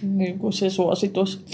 Niin 0.01 0.39
kuin 0.39 0.53
se 0.53 0.69
suositus. 0.69 1.45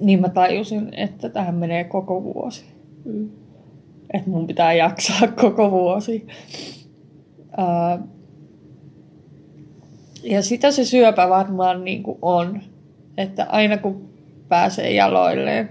Niin 0.00 0.20
mä 0.20 0.28
tajusin, 0.28 0.88
että 0.92 1.28
tähän 1.28 1.54
menee 1.54 1.84
koko 1.84 2.22
vuosi. 2.22 2.64
Mm. 3.04 3.30
Että 4.12 4.30
mun 4.30 4.46
pitää 4.46 4.72
jaksaa 4.72 5.28
koko 5.42 5.70
vuosi. 5.70 6.26
Ää, 7.56 7.98
ja 10.22 10.42
sitä 10.42 10.70
se 10.70 10.84
syöpä 10.84 11.28
varmaan 11.28 11.84
niin 11.84 12.02
kuin 12.02 12.18
on. 12.22 12.60
Että 13.16 13.46
aina 13.48 13.76
kun 13.76 14.08
pääsee 14.48 14.92
jaloilleen, 14.92 15.68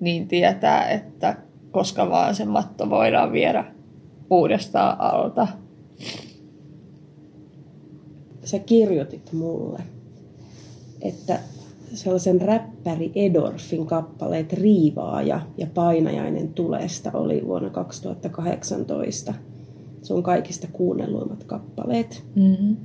niin 0.00 0.28
tietää, 0.28 0.88
että 0.88 1.47
koska 1.70 2.10
vaan 2.10 2.34
se 2.34 2.44
matto 2.44 2.90
voidaan 2.90 3.32
viedä 3.32 3.64
uudestaan 4.30 5.00
alta. 5.00 5.48
Sä 8.44 8.58
kirjoitit 8.58 9.32
mulle, 9.32 9.78
että 11.02 11.38
sellaisen 11.94 12.40
räppäri 12.40 13.12
Edorfin 13.14 13.86
kappaleet 13.86 14.52
Riivaaja 14.52 15.40
ja 15.56 15.66
Painajainen 15.74 16.48
tulesta 16.48 17.10
oli 17.14 17.42
vuonna 17.46 17.70
2018 17.70 19.34
sun 20.02 20.22
kaikista 20.22 20.66
kuunnelluimmat 20.72 21.44
kappaleet. 21.44 22.24
Mm-hmm. 22.34 22.76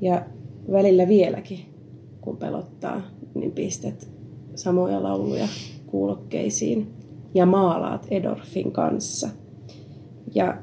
Ja 0.00 0.26
välillä 0.72 1.08
vieläkin, 1.08 1.60
kun 2.20 2.36
pelottaa, 2.36 3.02
niin 3.34 3.52
pistät 3.52 4.08
samoja 4.54 5.02
lauluja 5.02 5.48
kuulokkeisiin 5.86 6.99
ja 7.34 7.46
maalaat 7.46 8.06
Edorfin 8.10 8.72
kanssa. 8.72 9.28
Ja 10.34 10.56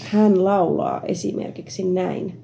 hän 0.00 0.44
laulaa 0.44 1.02
esimerkiksi 1.02 1.84
näin. 1.84 2.40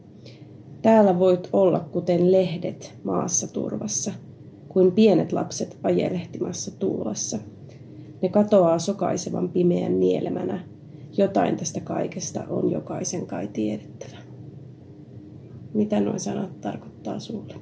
Täällä 0.82 1.18
voit 1.18 1.48
olla 1.52 1.80
kuten 1.80 2.32
lehdet 2.32 2.94
maassa 3.04 3.52
turvassa, 3.52 4.12
kuin 4.68 4.92
pienet 4.92 5.32
lapset 5.32 5.78
ajelehtimassa 5.82 6.78
tulvassa. 6.78 7.38
Ne 8.22 8.28
katoaa 8.28 8.78
sokaisevan 8.78 9.48
pimeän 9.48 10.00
nielemänä. 10.00 10.64
Jotain 11.16 11.56
tästä 11.56 11.80
kaikesta 11.80 12.44
on 12.48 12.70
jokaisen 12.70 13.26
kai 13.26 13.48
tiedettävä. 13.48 14.16
Mitä 15.74 16.00
nuo 16.00 16.18
sanat 16.18 16.60
tarkoittaa 16.60 17.18
sulle? 17.18 17.54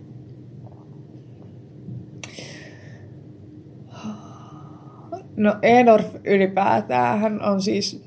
No 5.36 5.54
Edorf 5.62 6.06
ylipäätään 6.24 7.20
hän 7.20 7.42
on 7.42 7.62
siis, 7.62 8.04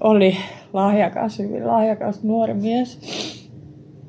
oli 0.00 0.36
lahjakas, 0.72 1.38
hyvin 1.38 1.66
lahjakas 1.66 2.22
nuori 2.22 2.54
mies, 2.54 2.98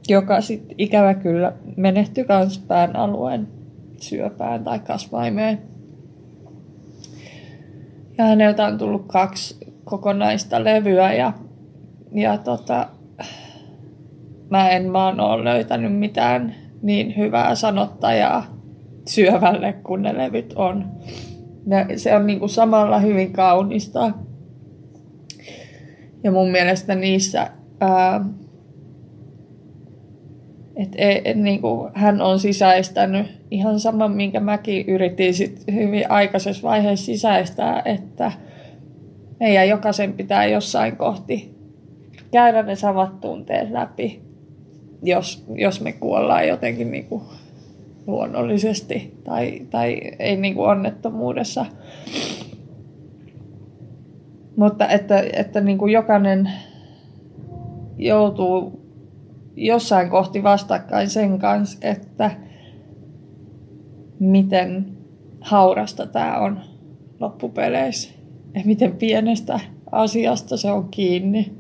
joka 0.10 0.42
sitten 0.42 0.76
ikävä 0.78 1.14
kyllä 1.14 1.54
menehtyi 1.76 2.24
kans 2.24 2.60
pään 2.60 2.96
alueen 2.96 3.48
syöpään 4.02 4.64
tai 4.64 4.80
kasvaimeen. 4.80 5.62
Ja 8.18 8.24
häneltä 8.24 8.66
on 8.66 8.78
tullut 8.78 9.06
kaksi 9.08 9.58
kokonaista 9.84 10.64
levyä 10.64 11.14
ja, 11.14 11.34
ja 12.12 12.38
tota, 12.38 12.88
mä 14.50 14.70
en 14.70 14.94
vaan 14.94 15.20
ole 15.20 15.44
löytänyt 15.44 16.00
mitään 16.00 16.56
niin 16.82 17.18
hyvää 17.18 17.56
sanottajaa 17.56 18.46
syövälle 19.08 19.74
kuin 19.74 20.02
ne 20.02 20.18
levyt 20.18 20.54
on. 20.56 20.86
Se 21.96 22.16
on 22.16 22.28
niin 22.28 22.40
kuin 22.40 22.50
samalla 22.50 23.00
hyvin 23.00 23.34
kaunista. 23.34 24.12
Ja 26.24 26.32
mun 26.32 26.52
mielestä 26.52 26.96
niissä, 26.96 27.50
ää, 27.80 28.26
et, 30.76 30.90
et, 30.96 31.22
et, 31.26 31.38
niin 31.38 31.62
kuin 31.62 31.92
hän 31.94 32.22
on 32.22 32.40
sisäistänyt 32.40 33.28
ihan 33.52 33.80
sama, 33.80 34.08
minkä 34.08 34.40
mäkin 34.40 34.86
yritin 34.88 35.34
sit 35.34 35.64
hyvin 35.72 36.12
aikaisessa 36.12 36.68
vaiheessa 36.68 37.06
sisäistää, 37.06 37.82
että 37.86 38.32
meidän 39.40 39.70
jokaisen 39.70 40.14
pitää 40.14 40.46
jossain 40.46 40.98
kohti 40.98 41.58
käydä 42.32 42.64
ne 42.64 42.76
samat 42.76 43.22
tunteet 43.22 43.72
läpi, 43.72 44.22
jos, 45.04 45.46
jos 45.56 45.82
me 45.82 45.92
kuollaan 45.92 46.48
jotenkin 46.48 46.92
niin 46.92 47.06
kuin 47.06 47.22
luonnollisesti 48.08 49.18
tai, 49.24 49.62
tai 49.70 50.02
ei 50.20 50.38
niin 50.38 50.56
kuin 50.56 50.70
onnettomuudessa. 50.70 51.66
Mutta 54.56 54.88
että, 54.88 55.24
että 55.34 55.62
niin 55.62 55.78
kuin 55.78 55.94
jokainen 55.94 56.52
joutuu 57.98 58.88
jossain 59.56 60.10
kohti 60.10 60.44
vastakkain 60.44 61.10
sen 61.10 61.40
kanssa, 61.40 61.78
että 61.82 62.32
miten 64.20 64.86
haurasta 65.42 66.08
tämä 66.08 66.40
on 66.40 66.60
loppupeleissä 67.20 68.10
ja 68.54 68.62
miten 68.66 68.92
pienestä 68.92 69.60
asiasta 69.92 70.58
se 70.58 70.72
on 70.72 70.90
kiinni. 70.90 71.54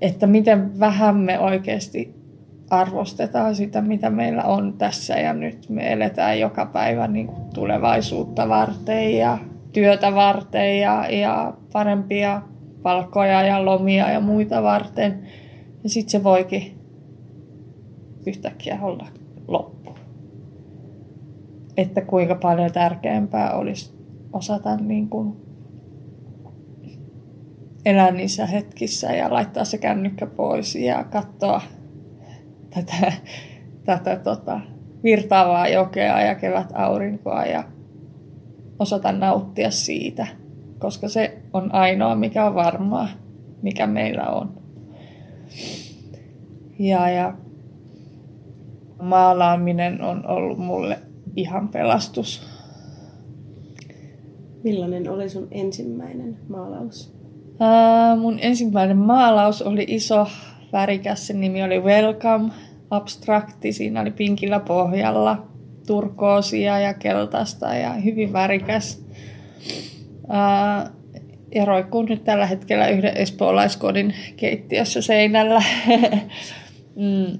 Että 0.00 0.26
miten 0.26 0.80
vähän 0.80 1.16
me 1.16 1.38
oikeasti 1.38 2.23
arvostetaan 2.70 3.54
sitä, 3.54 3.80
mitä 3.80 4.10
meillä 4.10 4.44
on 4.44 4.72
tässä 4.78 5.14
ja 5.14 5.32
nyt. 5.34 5.68
Me 5.68 5.92
eletään 5.92 6.40
joka 6.40 6.66
päivä 6.66 7.08
niin 7.08 7.26
kuin 7.26 7.50
tulevaisuutta 7.54 8.48
varten 8.48 9.16
ja 9.16 9.38
työtä 9.72 10.14
varten 10.14 10.80
ja, 10.80 11.08
ja 11.10 11.54
parempia 11.72 12.42
palkkoja 12.82 13.42
ja 13.42 13.64
lomia 13.64 14.10
ja 14.10 14.20
muita 14.20 14.62
varten. 14.62 15.26
Ja 15.82 15.88
sitten 15.88 16.10
se 16.10 16.24
voikin 16.24 16.78
yhtäkkiä 18.26 18.78
olla 18.82 19.06
loppu. 19.48 19.94
Että 21.76 22.00
kuinka 22.00 22.34
paljon 22.34 22.72
tärkeämpää 22.72 23.52
olisi 23.54 23.94
osata 24.32 24.76
niin 24.76 25.08
kuin 25.08 25.36
elää 27.84 28.10
niissä 28.10 28.46
hetkissä 28.46 29.12
ja 29.12 29.32
laittaa 29.32 29.64
se 29.64 29.78
kännykkä 29.78 30.26
pois 30.26 30.74
ja 30.74 31.04
katsoa 31.04 31.62
tätä, 32.74 33.12
tätä 33.84 34.16
tota, 34.16 34.60
virtaavaa 35.04 35.68
jokea 35.68 36.20
ja 36.20 36.34
kevät 36.34 36.72
aurinkoa 36.74 37.44
ja 37.44 37.64
osata 38.78 39.12
nauttia 39.12 39.70
siitä, 39.70 40.26
koska 40.78 41.08
se 41.08 41.38
on 41.52 41.74
ainoa, 41.74 42.14
mikä 42.14 42.46
on 42.46 42.54
varmaa, 42.54 43.08
mikä 43.62 43.86
meillä 43.86 44.26
on. 44.26 44.50
Ja, 46.78 47.10
ja 47.10 47.34
maalaaminen 49.02 50.02
on 50.02 50.26
ollut 50.26 50.58
mulle 50.58 50.98
ihan 51.36 51.68
pelastus. 51.68 52.54
Millainen 54.64 55.10
oli 55.10 55.28
sun 55.28 55.48
ensimmäinen 55.50 56.36
maalaus? 56.48 57.14
Ää, 57.60 58.16
mun 58.16 58.38
ensimmäinen 58.40 58.96
maalaus 58.96 59.62
oli 59.62 59.84
iso, 59.88 60.26
värikäs. 60.74 61.26
Sen 61.26 61.40
nimi 61.40 61.62
oli 61.62 61.80
Welcome, 61.80 62.52
abstrakti. 62.90 63.72
Siinä 63.72 64.00
oli 64.00 64.10
pinkillä 64.10 64.60
pohjalla 64.60 65.46
turkoosia 65.86 66.80
ja 66.80 66.94
keltaista 66.94 67.74
ja 67.74 67.92
hyvin 67.92 68.32
värikäs. 68.32 69.04
Ää, 70.28 70.90
ja 71.54 71.64
roikkuu 71.64 72.02
nyt 72.02 72.24
tällä 72.24 72.46
hetkellä 72.46 72.88
yhden 72.88 73.16
espoolaiskodin 73.16 74.14
keittiössä 74.36 75.02
seinällä. 75.02 75.62
mm. 76.96 77.38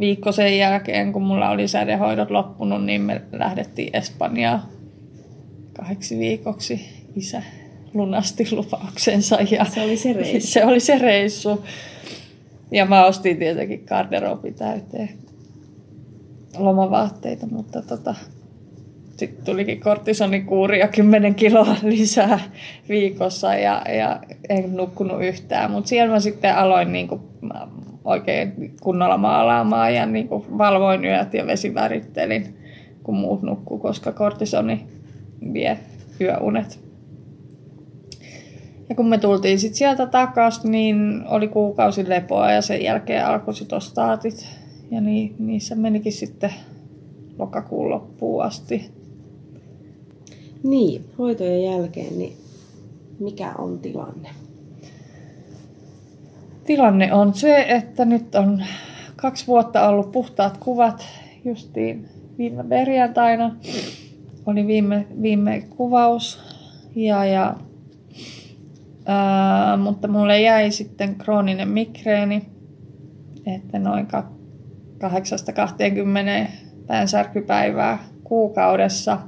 Viikko 0.00 0.32
sen 0.32 0.58
jälkeen, 0.58 1.12
kun 1.12 1.22
mulla 1.22 1.50
oli 1.50 1.68
sädehoidot 1.68 2.30
loppunut, 2.30 2.84
niin 2.84 3.00
me 3.00 3.22
lähdettiin 3.32 3.96
Espanjaan 3.96 4.62
kahdeksi 5.72 6.18
viikoksi. 6.18 6.80
Isä 7.16 7.42
lunasti 7.94 8.48
lupauksensa. 8.50 9.38
Ja 9.50 9.64
se 9.64 9.82
oli 9.82 9.96
se 9.96 10.12
reissu. 10.12 10.50
Se 10.52 10.64
oli 10.64 10.80
se 10.80 10.98
reissu. 10.98 11.64
Ja 12.70 12.86
mä 12.86 13.06
ostin 13.06 13.36
tietenkin 13.36 13.84
garderobi 13.86 14.52
täyteen 14.52 15.08
lomavaatteita, 16.58 17.46
mutta 17.46 17.82
tota, 17.82 18.14
sitten 19.16 19.44
tulikin 19.44 19.80
kortisonikuuri 19.80 20.80
ja 20.80 20.88
10 20.88 21.34
kiloa 21.34 21.76
lisää 21.82 22.40
viikossa 22.88 23.54
ja, 23.54 23.82
ja 23.88 24.20
en 24.48 24.76
nukkunut 24.76 25.24
yhtään. 25.24 25.70
Mutta 25.70 25.88
siellä 25.88 26.12
mä 26.12 26.20
sitten 26.20 26.56
aloin 26.56 26.92
niinku 26.92 27.20
oikein 28.04 28.74
kunnolla 28.82 29.16
maalaamaan 29.16 29.94
ja 29.94 30.06
niinku 30.06 30.46
valvoin 30.58 31.04
yöt 31.04 31.34
ja 31.34 31.46
vesivärittelin, 31.46 32.58
kun 33.02 33.16
muut 33.16 33.42
nukkuu, 33.42 33.78
koska 33.78 34.12
kortisoni 34.12 34.86
vie 35.52 35.78
yöunet. 36.20 36.87
Ja 38.88 38.94
kun 38.94 39.08
me 39.08 39.18
tultiin 39.18 39.58
sitten 39.58 39.78
sieltä 39.78 40.06
takaisin, 40.06 40.70
niin 40.70 41.24
oli 41.28 41.48
kuukausi 41.48 42.08
lepoa 42.08 42.52
ja 42.52 42.62
sen 42.62 42.82
jälkeen 42.82 43.26
alkoi 43.26 43.54
sitostaatit. 43.54 44.46
Ja 44.90 45.00
niin, 45.00 45.34
niissä 45.38 45.74
menikin 45.74 46.12
sitten 46.12 46.54
lokakuun 47.38 47.90
loppuun 47.90 48.44
asti. 48.44 48.90
Niin, 50.62 51.04
hoitojen 51.18 51.62
jälkeen, 51.64 52.18
niin 52.18 52.36
mikä 53.20 53.52
on 53.58 53.78
tilanne? 53.78 54.28
Tilanne 56.64 57.12
on 57.12 57.34
se, 57.34 57.66
että 57.68 58.04
nyt 58.04 58.34
on 58.34 58.64
kaksi 59.16 59.46
vuotta 59.46 59.88
ollut 59.88 60.12
puhtaat 60.12 60.56
kuvat 60.56 61.06
justiin 61.44 62.08
viime 62.38 62.64
perjantaina. 62.64 63.56
Oli 64.46 64.66
viime, 64.66 65.06
viime 65.22 65.64
kuvaus 65.76 66.40
ja, 66.94 67.24
ja 67.24 67.56
mutta 69.78 70.08
mulle 70.08 70.40
jäi 70.40 70.70
sitten 70.70 71.14
krooninen 71.14 71.68
migreeni, 71.68 72.42
että 73.46 73.78
noin 73.78 74.06
8-20 76.46 76.48
päänsärkypäivää 76.86 77.98
kuukaudessa. 78.24 79.18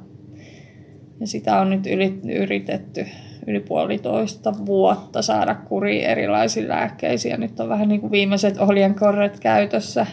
Ja 1.21 1.27
sitä 1.27 1.61
on 1.61 1.71
nyt 1.71 1.87
yritetty 2.35 3.07
yli 3.47 3.61
puolitoista 3.61 4.55
vuotta 4.67 5.23
saada 5.23 5.55
kuriin 5.55 6.05
erilaisiin 6.05 6.69
lääkkeisiin. 6.69 7.33
Ja 7.33 7.39
nyt 7.39 7.61
on 7.61 7.69
vähän 7.69 7.89
niin 7.89 8.01
kuin 8.01 8.11
viimeiset 8.11 8.59
korret 8.95 9.41
käytössä. 9.41 10.07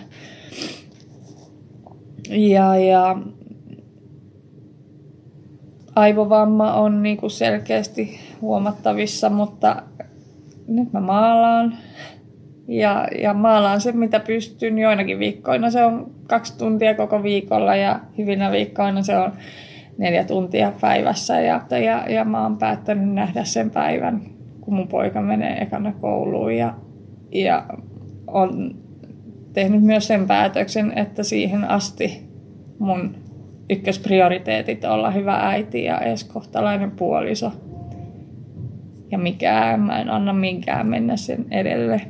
Ja, 2.29 2.75
ja 2.75 3.17
aivovamma 5.97 6.73
on 6.73 7.03
niin 7.03 7.17
kuin 7.17 7.31
selkeästi 7.31 8.19
huomattavissa, 8.41 9.29
mutta 9.29 9.81
nyt 10.67 10.93
mä 10.93 10.99
maalaan 10.99 11.77
ja, 12.67 13.07
ja 13.21 13.33
maalaan 13.33 13.81
sen, 13.81 13.97
mitä 13.97 14.19
pystyn. 14.19 14.79
Joinakin 14.79 15.19
viikkoina 15.19 15.71
se 15.71 15.85
on 15.85 16.11
kaksi 16.27 16.57
tuntia 16.57 16.95
koko 16.95 17.23
viikolla 17.23 17.75
ja 17.75 17.99
hyvinä 18.17 18.51
viikkoina 18.51 19.01
se 19.01 19.17
on 19.17 19.31
neljä 19.97 20.23
tuntia 20.23 20.73
päivässä. 20.81 21.41
Ja, 21.41 21.61
ja, 21.71 22.09
ja 22.09 22.25
mä 22.25 22.43
oon 22.43 22.57
päättänyt 22.57 23.13
nähdä 23.13 23.43
sen 23.43 23.69
päivän, 23.69 24.21
kun 24.61 24.73
mun 24.73 24.87
poika 24.87 25.21
menee 25.21 25.61
ekana 25.61 25.93
kouluun. 26.01 26.55
Ja, 26.55 26.73
ja 27.31 27.65
on 28.27 28.75
tehnyt 29.53 29.81
myös 29.81 30.07
sen 30.07 30.27
päätöksen, 30.27 30.97
että 30.97 31.23
siihen 31.23 31.69
asti 31.69 32.23
mun 32.79 33.26
ykkösprioriteetit 33.69 34.85
olla 34.85 35.11
hyvä 35.11 35.35
äiti 35.35 35.83
ja 35.83 35.99
edes 35.99 36.23
kohtalainen 36.23 36.91
puoliso. 36.91 37.51
Ja 39.11 39.17
mikään, 39.17 39.79
mä 39.79 39.99
en 39.99 40.09
anna 40.09 40.33
minkään 40.33 40.87
mennä 40.87 41.17
sen 41.17 41.45
edelle 41.51 42.01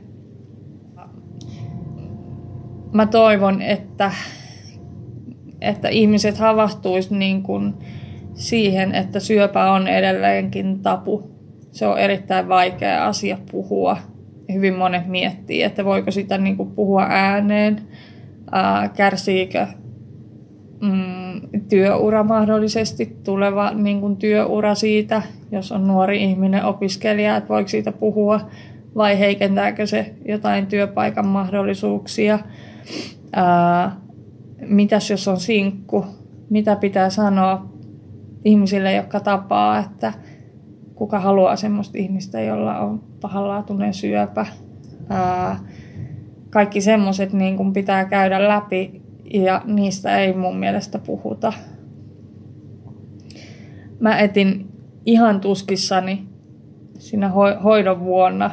mä 2.94 3.06
toivon, 3.06 3.62
että, 3.62 4.12
että 5.62 5.90
ihmiset 5.90 6.38
havahtuisi 6.38 7.16
niin 7.16 7.44
kuin 7.44 7.74
siihen, 8.34 8.96
että 8.96 9.20
syöpä 9.20 9.72
on 9.72 9.88
edelleenkin 9.88 10.80
tapu. 10.80 11.32
Se 11.72 11.88
on 11.88 12.00
erittäin 12.00 12.50
vaikea 12.50 13.06
asia 13.06 13.38
puhua. 13.52 13.98
Hyvin 14.54 14.74
monet 14.74 15.08
miettii, 15.08 15.64
että 15.64 15.86
voiko 15.86 16.12
sitä 16.12 16.38
niin 16.38 16.58
kuin 16.58 16.72
puhua 16.72 17.06
ääneen, 17.10 17.82
ää, 18.52 18.90
kärsiikö 18.90 19.68
mm, 20.82 21.42
työura 21.70 22.24
mahdollisesti, 22.24 23.18
tuleva 23.24 23.72
niin 23.72 24.02
kuin 24.02 24.18
työura 24.18 24.76
siitä, 24.76 25.22
jos 25.52 25.72
on 25.72 25.88
nuori 25.88 26.24
ihminen, 26.24 26.66
opiskelija, 26.66 27.38
että 27.38 27.50
voiko 27.50 27.68
siitä 27.68 27.92
puhua 27.92 28.42
vai 28.96 29.20
heikentääkö 29.20 29.86
se 29.86 30.14
jotain 30.26 30.68
työpaikan 30.68 31.28
mahdollisuuksia. 31.28 32.40
Ää, 33.34 33.96
mitäs 34.68 35.10
jos 35.12 35.28
on 35.28 35.40
sinkku? 35.40 36.06
Mitä 36.50 36.76
pitää 36.76 37.10
sanoa 37.10 37.70
ihmisille, 38.46 38.94
jotka 38.94 39.20
tapaa, 39.20 39.80
että 39.80 40.14
kuka 40.96 41.20
haluaa 41.20 41.56
semmoista 41.56 41.98
ihmistä, 41.98 42.42
jolla 42.42 42.80
on 42.80 43.04
pahanlaatuinen 43.22 43.94
syöpä. 43.94 44.46
Ää, 45.10 45.60
kaikki 46.50 46.82
semmoiset 46.82 47.34
niin 47.34 47.74
pitää 47.74 48.06
käydä 48.06 48.48
läpi 48.48 49.02
ja 49.34 49.62
niistä 49.66 50.18
ei 50.18 50.34
mun 50.34 50.58
mielestä 50.58 51.00
puhuta. 51.00 51.54
Mä 54.00 54.20
etin 54.20 54.68
ihan 55.06 55.42
tuskissani 55.42 56.28
siinä 57.00 57.32
hoidon 57.64 58.00
vuonna 58.00 58.52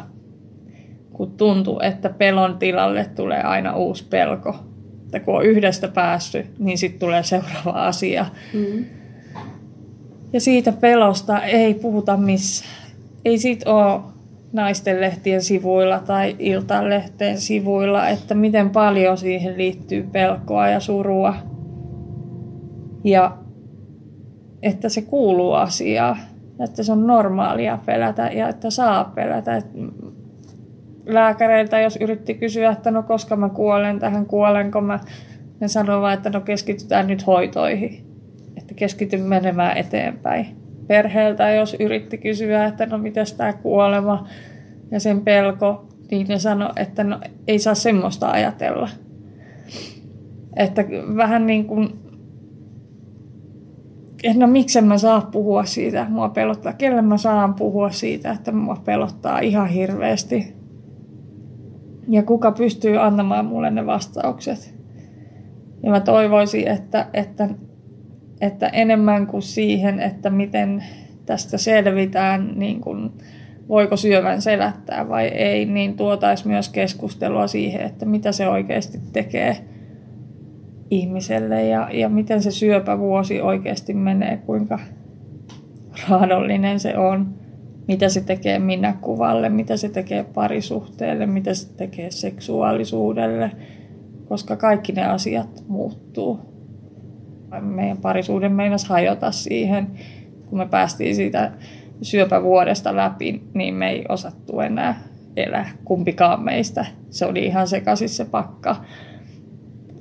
kun 1.12 1.36
tuntuu, 1.36 1.80
että 1.80 2.08
pelon 2.08 2.58
tilalle 2.58 3.04
tulee 3.04 3.42
aina 3.42 3.76
uusi 3.76 4.06
pelko 4.10 4.54
että 5.16 5.24
kun 5.24 5.36
on 5.36 5.44
yhdestä 5.44 5.88
päässyt, 5.88 6.58
niin 6.58 6.78
sitten 6.78 7.00
tulee 7.00 7.22
seuraava 7.22 7.70
asia. 7.86 8.26
Mm. 8.52 8.84
Ja 10.32 10.40
siitä 10.40 10.72
pelosta 10.72 11.42
ei 11.42 11.74
puhuta 11.74 12.16
missään. 12.16 12.92
Ei 13.24 13.38
siitä 13.38 13.74
ole 13.74 14.00
naisten 14.54 15.00
lehtien 15.00 15.42
sivuilla 15.42 15.98
tai 15.98 16.36
iltalehteen 16.38 17.38
sivuilla, 17.38 18.08
että 18.08 18.34
miten 18.34 18.70
paljon 18.70 19.18
siihen 19.18 19.58
liittyy 19.58 20.08
pelkoa 20.12 20.68
ja 20.68 20.80
surua. 20.80 21.34
Ja 23.04 23.36
että 24.62 24.88
se 24.88 25.02
kuuluu 25.02 25.52
asiaan, 25.52 26.16
että 26.64 26.82
se 26.82 26.92
on 26.92 27.06
normaalia 27.06 27.78
pelätä 27.86 28.26
ja 28.26 28.48
että 28.48 28.70
saa 28.70 29.12
pelätä. 29.14 29.62
Lääkäreiltä, 31.06 31.80
jos 31.80 31.96
yritti 31.96 32.34
kysyä, 32.34 32.70
että 32.70 32.90
no 32.90 33.02
koska 33.02 33.36
mä 33.36 33.48
kuolen 33.48 33.98
tähän, 33.98 34.26
kuolenko 34.26 34.80
mä, 34.80 34.98
ne 35.60 35.68
sanoivat, 35.68 36.12
että 36.12 36.30
no 36.30 36.40
keskitytään 36.40 37.06
nyt 37.06 37.26
hoitoihin, 37.26 38.04
että 38.56 38.74
keskity 38.74 39.16
menemään 39.16 39.76
eteenpäin. 39.76 40.63
Perheeltä, 40.86 41.50
jos 41.50 41.76
yritti 41.80 42.18
kysyä, 42.18 42.64
että 42.64 42.86
no 42.86 42.98
mitäs 42.98 43.32
tämä 43.32 43.52
kuolema 43.52 44.28
ja 44.90 45.00
sen 45.00 45.20
pelko, 45.20 45.88
niin 46.10 46.26
ne 46.28 46.38
sanoi, 46.38 46.70
että 46.76 47.04
no 47.04 47.20
ei 47.48 47.58
saa 47.58 47.74
semmoista 47.74 48.30
ajatella. 48.30 48.88
Että 50.56 50.84
vähän 51.16 51.46
niin 51.46 51.66
kuin 51.66 52.04
no 54.36 54.46
miksi 54.46 54.80
mä 54.80 54.98
saa 54.98 55.20
puhua 55.20 55.64
siitä, 55.64 56.06
mua 56.08 56.28
pelottaa. 56.28 56.72
Kelle 56.72 57.02
mä 57.02 57.16
saan 57.16 57.54
puhua 57.54 57.90
siitä, 57.90 58.30
että 58.30 58.52
mua 58.52 58.76
pelottaa 58.84 59.38
ihan 59.38 59.68
hirveästi. 59.68 60.54
Ja 62.08 62.22
kuka 62.22 62.52
pystyy 62.52 63.02
antamaan 63.02 63.46
mulle 63.46 63.70
ne 63.70 63.86
vastaukset. 63.86 64.74
Ja 65.82 65.90
mä 65.90 66.00
toivoisin, 66.00 66.68
että, 66.68 67.06
että, 67.14 67.48
että 68.46 68.68
enemmän 68.68 69.26
kuin 69.26 69.42
siihen, 69.42 70.00
että 70.00 70.30
miten 70.30 70.84
tästä 71.26 71.58
selvitään, 71.58 72.52
niin 72.56 72.80
kuin, 72.80 73.10
voiko 73.68 73.96
syövän 73.96 74.42
selättää 74.42 75.08
vai 75.08 75.26
ei, 75.26 75.64
niin 75.64 75.96
tuotaisiin 75.96 76.48
myös 76.48 76.68
keskustelua 76.68 77.46
siihen, 77.46 77.80
että 77.80 78.06
mitä 78.06 78.32
se 78.32 78.48
oikeasti 78.48 78.98
tekee– 79.12 79.56
ihmiselle 80.90 81.66
ja, 81.66 81.88
ja 81.92 82.08
miten 82.08 82.42
se 82.42 82.50
syöpävuosi 82.50 83.40
oikeasti 83.40 83.94
menee, 83.94 84.36
kuinka 84.36 84.78
raadollinen 86.08 86.80
se 86.80 86.98
on, 86.98 87.34
mitä 87.88 88.08
se 88.08 88.20
tekee 88.20 88.58
minäkuvalle, 88.58 89.48
mitä 89.48 89.76
se 89.76 89.88
tekee 89.88 90.24
parisuhteelle, 90.24 91.26
mitä 91.26 91.54
se 91.54 91.74
tekee 91.76 92.10
seksuaalisuudelle, 92.10 93.50
koska 94.24 94.56
kaikki 94.56 94.92
ne 94.92 95.04
asiat 95.04 95.64
muuttuu. 95.68 96.53
Meidän 97.60 97.98
parisuuden 97.98 98.52
meinas 98.52 98.88
hajota 98.88 99.32
siihen, 99.32 99.86
kun 100.46 100.58
me 100.58 100.66
päästiin 100.66 101.14
siitä 101.14 101.52
syöpävuodesta 102.02 102.96
läpi, 102.96 103.42
niin 103.54 103.74
me 103.74 103.90
ei 103.90 104.04
osattu 104.08 104.60
enää 104.60 105.00
elää 105.36 105.70
kumpikaan 105.84 106.42
meistä. 106.42 106.86
Se 107.10 107.26
oli 107.26 107.44
ihan 107.44 107.68
sekaisin 107.68 108.08
se 108.08 108.24
pakka. 108.24 108.76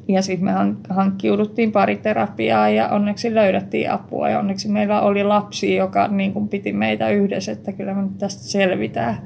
Ja 0.07 0.21
sitten 0.21 0.45
me 0.45 0.51
hankkiuduttiin 0.89 1.71
pariterapiaa 1.71 2.69
ja 2.69 2.89
onneksi 2.89 3.35
löydettiin 3.35 3.91
apua 3.91 4.29
ja 4.29 4.39
onneksi 4.39 4.69
meillä 4.69 5.01
oli 5.01 5.23
lapsi, 5.23 5.75
joka 5.75 6.07
niin 6.07 6.33
kuin 6.33 6.47
piti 6.47 6.73
meitä 6.73 7.09
yhdessä, 7.09 7.51
että 7.51 7.71
kyllä 7.71 7.93
me 7.93 8.01
nyt 8.01 8.17
tästä 8.17 8.43
selvitään. 8.43 9.17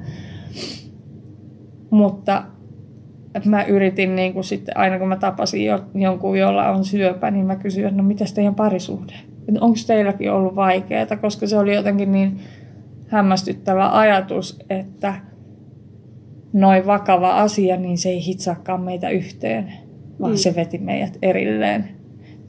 Mutta 1.90 2.42
mä 3.44 3.64
yritin 3.64 4.16
niin 4.16 4.32
kuin 4.32 4.44
sitten, 4.44 4.76
aina 4.76 4.98
kun 4.98 5.08
mä 5.08 5.16
tapasin 5.16 5.64
jo, 5.64 5.80
jonkun, 5.94 6.38
jolla 6.38 6.68
on 6.68 6.84
syöpä, 6.84 7.30
niin 7.30 7.46
mä 7.46 7.56
kysyin, 7.56 7.86
että 7.86 7.96
no 7.96 8.02
mitäs 8.02 8.32
teidän 8.32 8.54
parisuhde? 8.54 9.14
Onko 9.60 9.78
teilläkin 9.86 10.32
ollut 10.32 10.56
vaikeaa? 10.56 11.16
Koska 11.20 11.46
se 11.46 11.58
oli 11.58 11.74
jotenkin 11.74 12.12
niin 12.12 12.40
hämmästyttävä 13.06 13.98
ajatus, 13.98 14.58
että 14.70 15.14
noin 16.52 16.86
vakava 16.86 17.38
asia, 17.38 17.76
niin 17.76 17.98
se 17.98 18.08
ei 18.08 18.26
hitsaakaan 18.26 18.80
meitä 18.80 19.08
yhteen 19.08 19.72
vaan 20.20 20.32
mm. 20.32 20.36
se 20.36 20.54
veti 20.54 20.78
meidät 20.78 21.18
erilleen. 21.22 21.88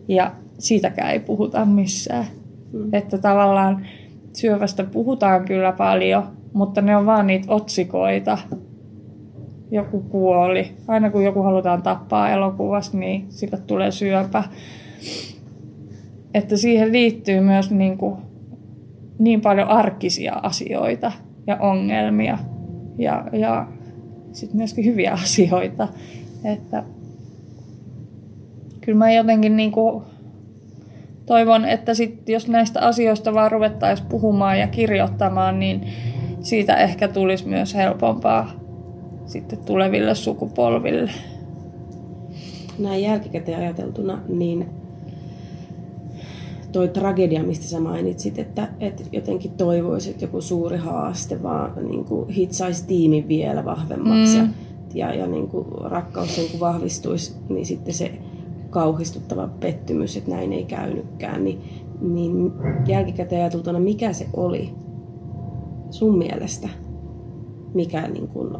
Ja 0.07 0.31
siitäkään 0.59 1.11
ei 1.11 1.19
puhuta 1.19 1.65
missään. 1.65 2.25
Mm. 2.73 2.93
Että 2.93 3.17
tavallaan 3.17 3.85
syövästä 4.33 4.83
puhutaan 4.83 5.45
kyllä 5.45 5.71
paljon, 5.71 6.23
mutta 6.53 6.81
ne 6.81 6.97
on 6.97 7.05
vaan 7.05 7.27
niitä 7.27 7.53
otsikoita. 7.53 8.37
Joku 9.71 9.99
kuoli. 9.99 10.71
Aina 10.87 11.09
kun 11.09 11.23
joku 11.23 11.41
halutaan 11.41 11.81
tappaa 11.81 12.29
elokuvassa, 12.29 12.97
niin 12.97 13.25
sillä 13.29 13.57
tulee 13.57 13.91
syöpä. 13.91 14.43
Että 16.33 16.57
siihen 16.57 16.91
liittyy 16.91 17.41
myös 17.41 17.71
niin, 17.71 17.97
kuin, 17.97 18.17
niin 19.19 19.41
paljon 19.41 19.67
arkisia 19.67 20.33
asioita 20.43 21.11
ja 21.47 21.57
ongelmia 21.57 22.37
ja, 22.97 23.25
ja 23.31 23.67
sitten 24.31 24.57
myöskin 24.57 24.85
hyviä 24.85 25.11
asioita. 25.23 25.87
Että 26.43 26.83
kyllä 28.81 28.97
mä 28.97 29.11
jotenkin 29.11 29.57
niin 29.57 29.71
kuin 29.71 30.03
toivon, 31.25 31.65
että 31.65 31.93
sit, 31.93 32.29
jos 32.29 32.47
näistä 32.47 32.81
asioista 32.81 33.33
vaan 33.33 33.51
ruvettaisiin 33.51 34.09
puhumaan 34.09 34.59
ja 34.59 34.67
kirjoittamaan, 34.67 35.59
niin 35.59 35.87
siitä 36.41 36.75
ehkä 36.75 37.07
tulisi 37.07 37.47
myös 37.47 37.75
helpompaa 37.75 38.58
sitten 39.29 39.59
tuleville 39.59 40.15
sukupolville. 40.15 41.11
Näin 42.79 43.03
jälkikäteen 43.03 43.59
ajateltuna, 43.59 44.21
niin 44.27 44.65
toi 46.71 46.87
tragedia, 46.87 47.43
mistä 47.43 47.65
sä 47.65 47.79
mainitsit, 47.79 48.39
että, 48.39 48.67
että 48.79 49.03
jotenkin 49.11 49.51
toivoisit, 49.51 50.11
että 50.11 50.25
joku 50.25 50.41
suuri 50.41 50.77
haaste 50.77 51.43
vaan 51.43 51.89
niin 51.89 52.05
kuin 52.05 52.29
hitsaisi 52.29 52.87
tiimin 52.87 53.27
vielä 53.27 53.65
vahvemmaksi 53.65 54.41
mm. 54.41 54.53
ja, 54.93 55.13
ja, 55.13 55.27
niin 55.27 55.47
kuin 55.47 55.65
rakkaus 55.81 56.35
sen 56.35 56.45
kun 56.51 56.59
vahvistuisi, 56.59 57.35
niin 57.49 57.65
sitten 57.65 57.93
se 57.93 58.11
kauhistuttava 58.69 59.49
pettymys, 59.59 60.17
että 60.17 60.31
näin 60.31 60.53
ei 60.53 60.63
käynytkään, 60.63 61.43
niin, 61.43 61.61
niin 62.01 62.51
jälkikäteen 62.87 63.41
ajatultuna, 63.41 63.79
mikä 63.79 64.13
se 64.13 64.27
oli 64.33 64.73
sun 65.89 66.17
mielestä, 66.17 66.69
mikä 67.73 68.07
niin 68.07 68.27
kuin 68.27 68.57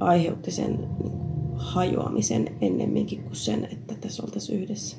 aiheutti 0.00 0.50
sen 0.50 0.78
niin 1.02 1.20
hajoamisen 1.54 2.48
ennemminkin 2.60 3.22
kuin 3.22 3.36
sen, 3.36 3.68
että 3.72 3.94
tässä 4.00 4.22
oltaisiin 4.22 4.62
yhdessä? 4.62 4.96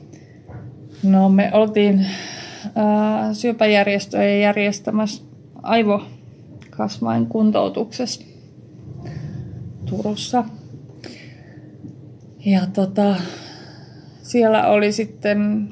No 1.04 1.30
me 1.30 1.50
oltiin 1.54 2.00
äh, 2.00 3.34
syöpäjärjestöjen 3.34 4.42
järjestämässä 4.42 5.24
aivokasvain 5.64 7.26
kuntoutuksessa 7.26 8.22
Turussa. 9.86 10.44
Ja 12.46 12.62
tota, 12.74 13.16
siellä 14.22 14.68
oli 14.68 14.92
sitten 14.92 15.70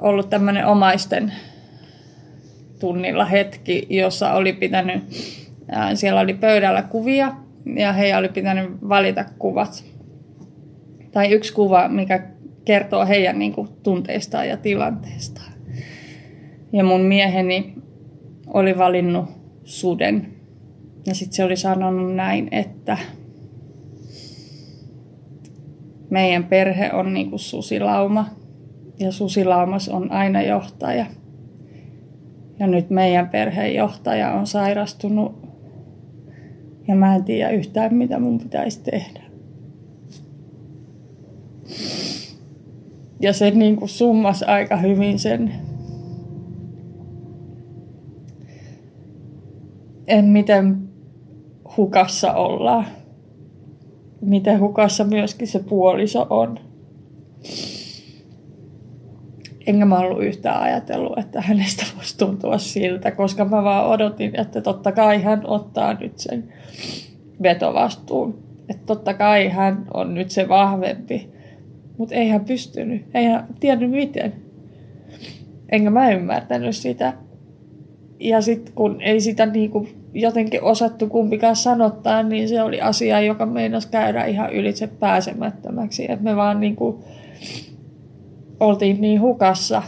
ollut 0.00 0.30
tämmöinen 0.30 0.66
omaisten 0.66 1.32
tunnilla 2.78 3.24
hetki, 3.24 3.86
jossa 3.90 4.32
oli 4.32 4.52
pitänyt, 4.52 5.02
siellä 5.94 6.20
oli 6.20 6.34
pöydällä 6.34 6.82
kuvia 6.82 7.34
ja 7.76 7.92
heidän 7.92 8.18
oli 8.18 8.28
pitänyt 8.28 8.70
valita 8.88 9.24
kuvat. 9.38 9.84
Tai 11.12 11.32
yksi 11.32 11.52
kuva, 11.52 11.88
mikä 11.88 12.26
kertoo 12.64 13.06
heidän 13.06 13.38
niin 13.38 13.52
kuin, 13.52 13.68
tunteistaan 13.82 14.48
ja 14.48 14.56
tilanteestaan. 14.56 15.52
Ja 16.72 16.84
mun 16.84 17.00
mieheni 17.00 17.74
oli 18.46 18.78
valinnut 18.78 19.24
suden. 19.64 20.34
Ja 21.06 21.14
sitten 21.14 21.36
se 21.36 21.44
oli 21.44 21.56
sanonut 21.56 22.14
näin, 22.14 22.48
että 22.50 22.98
meidän 26.10 26.44
perhe 26.44 26.90
on 26.92 27.14
niin 27.14 27.30
kuin 27.30 27.40
susilauma 27.40 28.26
ja 28.98 29.12
susilaumas 29.12 29.88
on 29.88 30.12
aina 30.12 30.42
johtaja. 30.42 31.06
Ja 32.58 32.66
nyt 32.66 32.90
meidän 32.90 33.28
perheen 33.28 33.74
johtaja 33.74 34.32
on 34.32 34.46
sairastunut 34.46 35.47
ja 36.88 36.94
mä 36.94 37.14
en 37.14 37.24
tiedä 37.24 37.50
yhtään 37.50 37.94
mitä 37.94 38.18
mun 38.18 38.38
pitäisi 38.38 38.80
tehdä. 38.80 39.22
Ja 43.20 43.32
se 43.32 43.50
niin 43.50 43.76
kuin 43.76 43.88
summas 43.88 44.42
aika 44.42 44.76
hyvin 44.76 45.18
sen, 45.18 45.52
en 50.06 50.24
miten 50.24 50.88
hukassa 51.76 52.32
ollaan 52.32 52.86
miten 54.20 54.60
hukassa 54.60 55.04
myöskin 55.04 55.48
se 55.48 55.58
puoliso 55.58 56.26
on. 56.30 56.58
Enkä 59.68 59.84
mä 59.84 59.98
ollut 59.98 60.22
yhtään 60.22 60.62
ajatellut, 60.62 61.18
että 61.18 61.40
hänestä 61.40 61.84
voisi 61.96 62.18
tuntua 62.18 62.58
siltä, 62.58 63.10
koska 63.10 63.44
mä 63.44 63.64
vaan 63.64 63.86
odotin, 63.86 64.40
että 64.40 64.60
totta 64.60 64.92
kai 64.92 65.22
hän 65.22 65.42
ottaa 65.46 65.94
nyt 65.94 66.18
sen 66.18 66.52
vetovastuun. 67.42 68.38
Että 68.68 68.82
totta 68.86 69.14
kai 69.14 69.48
hän 69.48 69.86
on 69.94 70.14
nyt 70.14 70.30
se 70.30 70.48
vahvempi. 70.48 71.30
Mutta 71.98 72.14
ei 72.14 72.28
hän 72.28 72.44
pystynyt. 72.44 73.06
Ei 73.14 73.24
hän 73.24 73.46
tiennyt 73.60 73.90
miten. 73.90 74.32
Enkä 75.72 75.90
mä 75.90 76.10
ymmärtänyt 76.10 76.76
sitä. 76.76 77.12
Ja 78.20 78.40
sitten 78.40 78.74
kun 78.74 79.00
ei 79.00 79.20
sitä 79.20 79.46
niinku 79.46 79.88
jotenkin 80.14 80.62
osattu 80.62 81.06
kumpikaan 81.06 81.56
sanottaa, 81.56 82.22
niin 82.22 82.48
se 82.48 82.62
oli 82.62 82.80
asia, 82.80 83.20
joka 83.20 83.46
meinasi 83.46 83.88
käydä 83.88 84.24
ihan 84.24 84.52
ylitse 84.52 84.86
pääsemättömäksi. 84.86 86.04
Että 86.12 86.24
me 86.24 86.36
vaan 86.36 86.60
niinku 86.60 87.04
oltiin 88.60 89.00
niin 89.00 89.20
hukassa. 89.20 89.82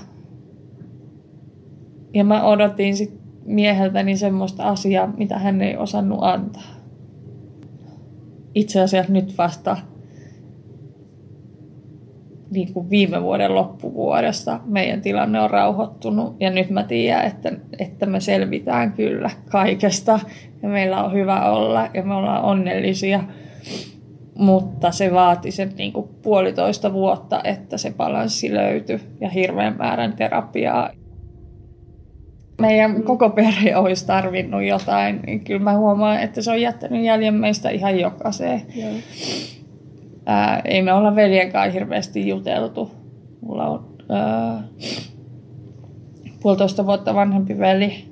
Ja 2.15 2.25
mä 2.25 2.45
odotin 2.45 2.97
sit 2.97 3.21
mieheltäni 3.45 4.17
semmoista 4.17 4.69
asiaa, 4.69 5.07
mitä 5.17 5.39
hän 5.39 5.63
ei 5.63 5.77
osannut 5.77 6.19
antaa. 6.23 6.81
Itse 8.55 8.81
asiassa 8.81 9.13
nyt 9.13 9.39
vasta 9.39 9.77
niin 12.51 12.73
kuin 12.73 12.91
viime 12.91 13.23
vuoden 13.23 13.55
loppuvuodesta 13.55 14.61
meidän 14.65 15.01
tilanne 15.01 15.41
on 15.41 15.51
rauhoittunut 15.51 16.37
ja 16.41 16.51
nyt 16.51 16.71
mä 16.71 16.83
tiedän, 16.83 17.27
että, 17.27 17.53
että 17.79 18.07
me 18.07 18.21
selvitään 18.21 18.93
kyllä 18.93 19.31
kaikesta 19.51 20.21
ja 20.63 20.69
meillä 20.69 21.05
on 21.05 21.13
hyvä 21.13 21.51
olla 21.51 21.89
ja 21.95 22.03
me 22.03 22.15
ollaan 22.15 22.45
onnellisia. 22.45 23.25
Mutta 24.41 24.91
se 24.91 25.13
vaati 25.13 25.51
sen 25.51 25.73
niin 25.79 25.93
kuin 25.93 26.09
puolitoista 26.23 26.93
vuotta, 26.93 27.41
että 27.45 27.79
se 27.79 27.93
balanssi 27.97 28.55
löytyi 28.55 29.01
ja 29.21 29.29
hirveän 29.29 29.77
määrän 29.77 30.13
terapiaa. 30.13 30.91
Meidän 32.61 33.03
koko 33.03 33.31
perhe 33.31 33.77
olisi 33.77 34.07
tarvinnut 34.07 34.63
jotain, 34.63 35.21
niin 35.27 35.45
kyllä 35.45 35.61
mä 35.61 35.77
huomaan, 35.77 36.21
että 36.21 36.43
se 36.43 36.51
on 36.51 36.61
jättänyt 36.61 37.05
jäljen 37.05 37.35
meistä 37.35 37.71
ihan 37.71 38.01
jokaiseen. 38.01 38.63
Joo. 38.77 38.91
Ää, 40.27 40.61
ei 40.65 40.83
me 40.83 40.93
olla 40.93 41.17
veljen 41.17 41.53
kanssa 41.53 41.73
hirveästi 41.73 42.29
juteltu. 42.29 42.91
Mulla 43.41 43.69
on 43.69 43.97
ää, 44.09 44.63
puolitoista 46.43 46.87
vuotta 46.87 47.15
vanhempi 47.15 47.59
veli. 47.59 48.05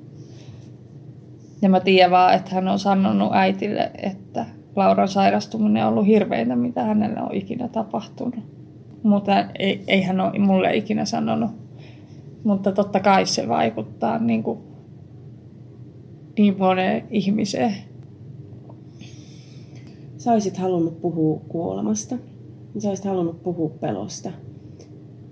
Ja 1.62 1.68
mä 1.68 1.80
tiedän 1.80 2.10
vaan, 2.10 2.34
että 2.34 2.54
hän 2.54 2.68
on 2.68 2.78
sanonut 2.78 3.32
äitille, 3.32 3.90
että 4.02 4.57
Lauran 4.78 5.08
sairastuminen 5.08 5.84
on 5.84 5.92
ollut 5.92 6.06
hirveintä, 6.06 6.56
mitä 6.56 6.84
hänelle 6.84 7.22
on 7.22 7.34
ikinä 7.34 7.68
tapahtunut. 7.68 8.34
Mutta 9.02 9.32
ei, 9.58 9.84
ei 9.86 10.02
hän 10.02 10.20
ole 10.20 10.38
mulle 10.38 10.76
ikinä 10.76 11.04
sanonut. 11.04 11.50
Mutta 12.44 12.72
totta 12.72 13.00
kai 13.00 13.26
se 13.26 13.48
vaikuttaa 13.48 14.18
niin, 14.18 14.42
kuin, 14.42 14.58
niin 16.38 16.56
moneen 16.58 17.04
ihmiseen 17.10 17.74
sä 20.18 20.32
olisit 20.32 20.56
halunnut 20.56 21.00
puhua 21.00 21.40
kuolemasta, 21.48 22.16
sä 22.78 22.88
olisit 22.88 23.04
halunnut 23.04 23.42
puhua 23.42 23.68
pelosta. 23.68 24.30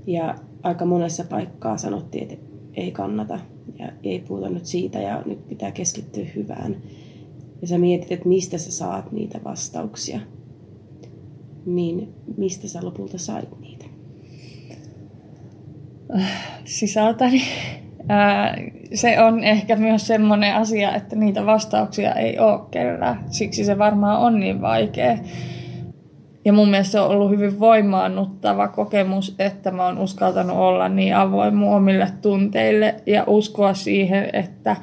Ja 0.06 0.35
aika 0.62 0.85
monessa 0.85 1.24
paikkaa 1.24 1.76
sanottiin, 1.76 2.22
että 2.22 2.46
ei 2.74 2.90
kannata 2.90 3.38
ja 3.78 3.88
ei 4.02 4.20
puhuta 4.20 4.48
nyt 4.48 4.66
siitä 4.66 4.98
ja 4.98 5.22
nyt 5.26 5.48
pitää 5.48 5.70
keskittyä 5.72 6.24
hyvään. 6.37 6.76
Ja 7.61 7.66
sä 7.66 7.79
mietit, 7.79 8.12
että 8.12 8.29
mistä 8.29 8.59
sä 8.59 8.73
saat 8.73 9.12
niitä 9.12 9.40
vastauksia. 9.45 10.21
Niin 11.66 12.14
mistä 12.37 12.69
sä 12.69 12.79
lopulta 12.83 13.19
sait 13.19 13.61
niitä? 13.61 13.85
Sisältäni 16.64 17.42
se 18.95 19.23
on 19.23 19.45
ehkä 19.45 19.77
myös 19.77 20.07
semmoinen 20.07 20.55
asia, 20.55 20.95
että 20.95 21.16
niitä 21.16 21.47
vastauksia 21.47 22.12
ei 22.12 22.38
ole 22.38 22.61
kellään. 22.71 23.25
Siksi 23.31 23.64
se 23.64 23.79
varmaan 23.79 24.21
on 24.21 24.40
niin 24.40 24.61
vaikea. 24.61 25.19
Ja 26.45 26.53
mun 26.53 26.69
mielestä 26.69 26.92
se 26.92 27.01
on 27.01 27.11
ollut 27.11 27.31
hyvin 27.31 27.61
voimaannuttava 27.61 28.69
kokemus, 28.69 29.35
että 29.38 29.71
mä 29.71 29.87
oon 29.87 29.99
uskaltanut 29.99 30.57
olla 30.57 30.88
niin 30.88 31.16
avoin 31.16 31.59
omille 31.62 32.09
tunteille 32.23 32.95
ja 33.07 33.25
uskoa 33.27 33.75
siihen, 33.75 34.31
että 34.33 34.77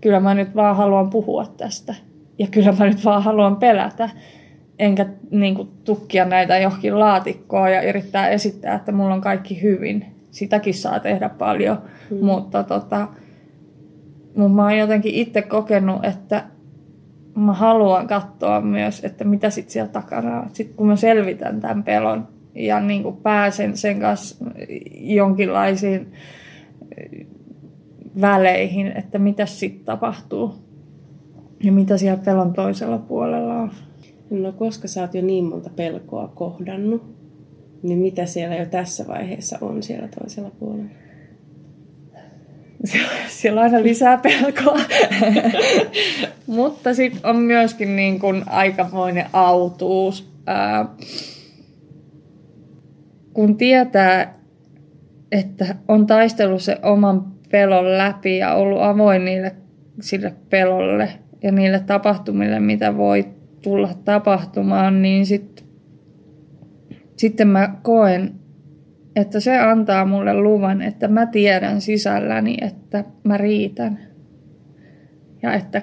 kyllä 0.00 0.20
mä 0.20 0.34
nyt 0.34 0.54
vaan 0.56 0.76
haluan 0.76 1.10
puhua 1.10 1.46
tästä. 1.56 1.94
Ja 2.38 2.46
kyllä 2.50 2.72
mä 2.78 2.86
nyt 2.86 3.04
vaan 3.04 3.22
haluan 3.22 3.56
pelätä. 3.56 4.10
Enkä 4.78 5.06
niin 5.30 5.54
kuin, 5.54 5.68
tukkia 5.84 6.24
näitä 6.24 6.58
johonkin 6.58 6.98
laatikkoon 6.98 7.72
ja 7.72 7.82
yrittää 7.82 8.28
esittää, 8.28 8.74
että 8.74 8.92
mulla 8.92 9.14
on 9.14 9.20
kaikki 9.20 9.62
hyvin. 9.62 10.04
Sitäkin 10.30 10.74
saa 10.74 11.00
tehdä 11.00 11.28
paljon 11.28 11.78
Mm. 12.10 12.24
Mutta 12.24 12.62
tota, 12.62 13.08
mutta 14.36 14.52
mä 14.52 14.62
oon 14.62 14.78
jotenkin 14.78 15.14
itse 15.14 15.42
kokenut, 15.42 16.04
että 16.04 16.44
mä 17.34 17.52
haluan 17.52 18.06
katsoa 18.06 18.60
myös, 18.60 19.04
että 19.04 19.24
mitä 19.24 19.50
sitten 19.50 19.72
siellä 19.72 19.92
takana 19.92 20.40
on. 20.40 20.50
Sitten 20.52 20.76
kun 20.76 20.86
mä 20.86 20.96
selvitän 20.96 21.60
tämän 21.60 21.82
pelon 21.82 22.28
ja 22.54 22.80
niin 22.80 23.02
kuin 23.02 23.16
pääsen 23.16 23.76
sen 23.76 24.00
kanssa 24.00 24.44
jonkinlaisiin 24.94 26.12
väleihin, 28.20 28.92
että 28.96 29.18
mitä 29.18 29.46
sitten 29.46 29.84
tapahtuu 29.84 30.54
ja 31.62 31.72
mitä 31.72 31.98
siellä 31.98 32.22
pelon 32.24 32.52
toisella 32.52 32.98
puolella 32.98 33.54
on. 33.54 33.70
No 34.30 34.52
koska 34.52 34.88
sä 34.88 35.00
oot 35.00 35.14
jo 35.14 35.22
niin 35.22 35.44
monta 35.44 35.70
pelkoa 35.76 36.32
kohdannut, 36.34 37.02
niin 37.82 37.98
mitä 37.98 38.26
siellä 38.26 38.56
jo 38.56 38.66
tässä 38.66 39.06
vaiheessa 39.06 39.58
on 39.60 39.82
siellä 39.82 40.08
toisella 40.08 40.50
puolella? 40.50 40.90
siellä 43.28 43.60
on 43.60 43.64
aina 43.64 43.82
lisää 43.82 44.18
pelkoa. 44.18 44.80
Mutta 46.46 46.94
sitten 46.94 47.26
on 47.26 47.36
myöskin 47.36 47.96
niin 47.96 48.18
kuin 48.18 48.42
aikamoinen 48.46 49.26
autuus. 49.32 50.30
Ää, 50.46 50.88
kun 53.32 53.56
tietää, 53.56 54.38
että 55.32 55.74
on 55.88 56.06
taistellut 56.06 56.62
se 56.62 56.78
oman 56.82 57.35
pelon 57.50 57.98
läpi 57.98 58.38
ja 58.38 58.54
ollut 58.54 58.82
avoin 58.82 59.24
niille, 59.24 59.56
sille 60.00 60.34
pelolle 60.50 61.08
ja 61.42 61.52
niille 61.52 61.80
tapahtumille, 61.80 62.60
mitä 62.60 62.96
voi 62.96 63.24
tulla 63.62 63.90
tapahtumaan, 64.04 65.02
niin 65.02 65.26
sit, 65.26 65.64
sitten 67.16 67.48
mä 67.48 67.74
koen, 67.82 68.34
että 69.16 69.40
se 69.40 69.58
antaa 69.58 70.04
mulle 70.04 70.34
luvan, 70.34 70.82
että 70.82 71.08
mä 71.08 71.26
tiedän 71.26 71.80
sisälläni, 71.80 72.56
että 72.60 73.04
mä 73.24 73.36
riitän. 73.36 73.98
Ja 75.42 75.54
että 75.54 75.82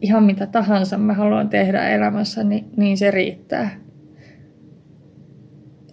ihan 0.00 0.22
mitä 0.22 0.46
tahansa 0.46 0.98
mä 0.98 1.14
haluan 1.14 1.48
tehdä 1.48 1.88
elämässäni, 1.88 2.64
niin 2.76 2.96
se 2.96 3.10
riittää. 3.10 3.70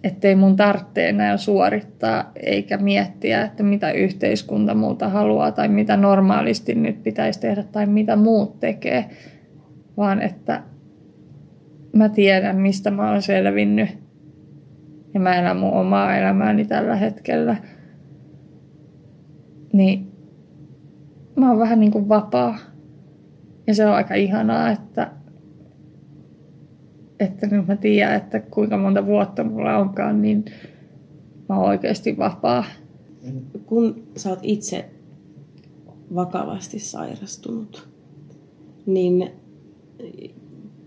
Ettei 0.04 0.34
mun 0.34 0.56
tarvitse 0.56 1.08
enää 1.08 1.36
suorittaa 1.36 2.32
eikä 2.36 2.76
miettiä, 2.76 3.42
että 3.42 3.62
mitä 3.62 3.90
yhteiskunta 3.90 4.74
multa 4.74 5.08
haluaa 5.08 5.52
tai 5.52 5.68
mitä 5.68 5.96
normaalisti 5.96 6.74
nyt 6.74 7.02
pitäisi 7.02 7.40
tehdä 7.40 7.62
tai 7.62 7.86
mitä 7.86 8.16
muut 8.16 8.60
tekee. 8.60 9.10
Vaan 9.96 10.22
että 10.22 10.62
mä 11.92 12.08
tiedän, 12.08 12.56
mistä 12.56 12.90
mä 12.90 13.10
oon 13.10 13.22
selvinnyt 13.22 13.88
ja 15.14 15.20
mä 15.20 15.36
elän 15.36 15.56
mun 15.56 15.72
omaa 15.72 16.16
elämääni 16.16 16.64
tällä 16.64 16.96
hetkellä, 16.96 17.56
niin 19.72 20.12
mä 21.36 21.48
oon 21.48 21.58
vähän 21.58 21.80
niin 21.80 21.92
kuin 21.92 22.08
vapaa. 22.08 22.58
Ja 23.66 23.74
se 23.74 23.86
on 23.86 23.94
aika 23.94 24.14
ihanaa, 24.14 24.70
että, 24.70 25.10
että 27.22 27.46
nyt 27.46 27.66
mä 27.66 27.76
tiedän, 27.76 28.16
että 28.16 28.40
kuinka 28.40 28.76
monta 28.76 29.06
vuotta 29.06 29.44
mulla 29.44 29.78
onkaan, 29.78 30.22
niin 30.22 30.44
mä 31.48 31.56
oon 31.56 31.68
oikeasti 31.68 32.18
vapaa. 32.18 32.64
Kun 33.66 34.02
sä 34.16 34.30
oot 34.30 34.38
itse 34.42 34.88
vakavasti 36.14 36.78
sairastunut, 36.78 37.88
niin 38.86 39.30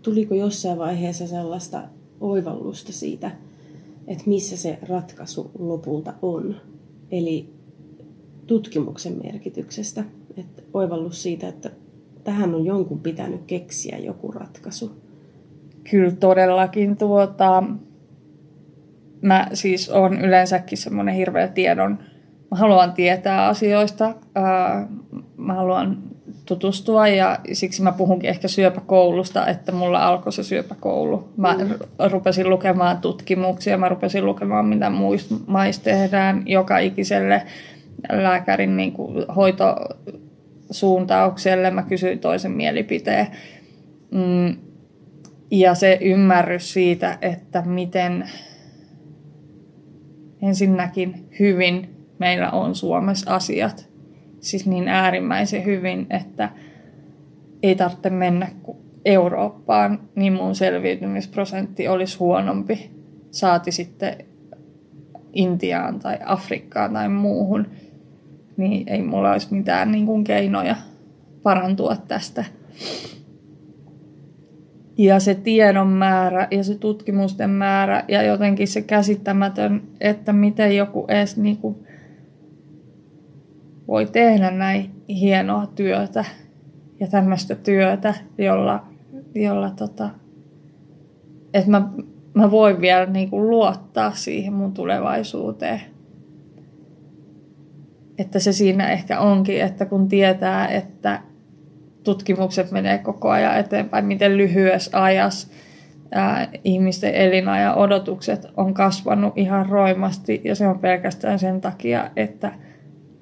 tuliko 0.01 0.35
jossain 0.35 0.77
vaiheessa 0.77 1.27
sellaista 1.27 1.81
oivallusta 2.19 2.91
siitä, 2.91 3.31
että 4.07 4.23
missä 4.27 4.57
se 4.57 4.79
ratkaisu 4.89 5.51
lopulta 5.59 6.13
on. 6.21 6.55
Eli 7.11 7.49
tutkimuksen 8.47 9.17
merkityksestä, 9.23 10.03
että 10.37 10.61
oivallus 10.73 11.23
siitä, 11.23 11.47
että 11.47 11.71
tähän 12.23 12.55
on 12.55 12.65
jonkun 12.65 12.99
pitänyt 12.99 13.41
keksiä 13.47 13.97
joku 13.97 14.31
ratkaisu. 14.31 14.91
Kyllä 15.91 16.11
todellakin. 16.11 16.97
Tuota, 16.97 17.63
mä 19.21 19.47
siis 19.53 19.89
on 19.89 20.21
yleensäkin 20.21 20.77
semmoinen 20.77 21.15
hirveä 21.15 21.47
tiedon. 21.47 21.99
Mä 22.51 22.57
haluan 22.57 22.93
tietää 22.93 23.47
asioista. 23.47 24.15
Mä 25.37 25.53
haluan 25.53 25.97
tutustua 26.45 27.07
ja 27.07 27.39
siksi 27.53 27.81
mä 27.81 27.91
puhunkin 27.91 28.29
ehkä 28.29 28.47
syöpäkoulusta, 28.47 29.47
että 29.47 29.71
mulla 29.71 30.07
alkoi 30.07 30.33
se 30.33 30.43
syöpäkoulu. 30.43 31.29
Mä 31.37 31.55
mm. 31.57 31.69
rupesin 32.11 32.49
lukemaan 32.49 32.97
tutkimuksia, 32.97 33.77
mä 33.77 33.89
rupesin 33.89 34.25
lukemaan 34.25 34.65
mitä 34.65 34.89
muista 34.89 35.35
maissa 35.47 35.83
tehdään 35.83 36.43
joka 36.45 36.79
ikiselle 36.79 37.41
lääkärin 38.11 38.77
niin 38.77 38.91
kuin 38.91 39.25
hoitosuuntaukselle. 39.35 41.71
Mä 41.71 41.83
kysyin 41.83 42.19
toisen 42.19 42.51
mielipiteen. 42.51 43.27
Mm, 44.11 44.55
ja 45.51 45.75
se 45.75 45.97
ymmärrys 46.01 46.73
siitä, 46.73 47.17
että 47.21 47.61
miten 47.61 48.29
ensinnäkin 50.41 51.29
hyvin 51.39 51.89
meillä 52.19 52.51
on 52.51 52.75
Suomessa 52.75 53.35
asiat. 53.35 53.89
Siis 54.39 54.65
niin 54.65 54.87
äärimmäisen 54.87 55.65
hyvin, 55.65 56.07
että 56.09 56.49
ei 57.63 57.75
tarvitse 57.75 58.09
mennä 58.09 58.47
Eurooppaan, 59.05 59.99
niin 60.15 60.33
mun 60.33 60.55
selviytymisprosentti 60.55 61.87
olisi 61.87 62.17
huonompi. 62.19 62.91
Saati 63.31 63.71
sitten 63.71 64.17
Intiaan 65.33 65.99
tai 65.99 66.17
Afrikkaan 66.25 66.93
tai 66.93 67.09
muuhun, 67.09 67.67
niin 68.57 68.89
ei 68.89 69.01
mulla 69.03 69.31
olisi 69.31 69.53
mitään 69.55 69.91
niin 69.91 70.05
kuin 70.05 70.23
keinoja 70.23 70.75
parantua 71.43 71.95
tästä. 71.95 72.45
Ja 74.97 75.19
se 75.19 75.35
tiedon 75.35 75.87
määrä 75.87 76.47
ja 76.51 76.63
se 76.63 76.75
tutkimusten 76.77 77.49
määrä 77.49 78.03
ja 78.07 78.23
jotenkin 78.23 78.67
se 78.67 78.81
käsittämätön, 78.81 79.81
että 80.01 80.33
miten 80.33 80.75
joku 80.75 81.05
edes 81.07 81.37
niin 81.37 81.57
kuin 81.57 81.75
voi 83.87 84.05
tehdä 84.05 84.51
näin 84.51 84.91
hienoa 85.09 85.67
työtä 85.67 86.25
ja 86.99 87.07
tämmöistä 87.07 87.55
työtä, 87.55 88.13
jolla, 88.37 88.87
jolla 89.35 89.69
tota, 89.69 90.09
että 91.53 91.71
mä, 91.71 91.89
mä 92.33 92.51
voin 92.51 92.81
vielä 92.81 93.05
niin 93.05 93.29
kuin 93.29 93.49
luottaa 93.49 94.11
siihen 94.11 94.53
mun 94.53 94.73
tulevaisuuteen. 94.73 95.81
Että 98.17 98.39
se 98.39 98.51
siinä 98.51 98.91
ehkä 98.91 99.19
onkin, 99.19 99.61
että 99.61 99.85
kun 99.85 100.07
tietää, 100.07 100.67
että 100.67 101.21
tutkimukset 102.05 102.71
menee 102.71 102.97
koko 102.97 103.29
ajan 103.29 103.57
eteenpäin, 103.57 104.05
miten 104.05 104.37
lyhyessä 104.37 105.03
ajassa 105.03 105.47
ää, 106.11 106.47
ihmisten 106.63 107.15
elinajan 107.15 107.75
odotukset 107.75 108.45
on 108.57 108.73
kasvanut 108.73 109.37
ihan 109.37 109.69
roimasti 109.69 110.41
ja 110.43 110.55
se 110.55 110.67
on 110.67 110.79
pelkästään 110.79 111.39
sen 111.39 111.61
takia, 111.61 112.11
että 112.15 112.51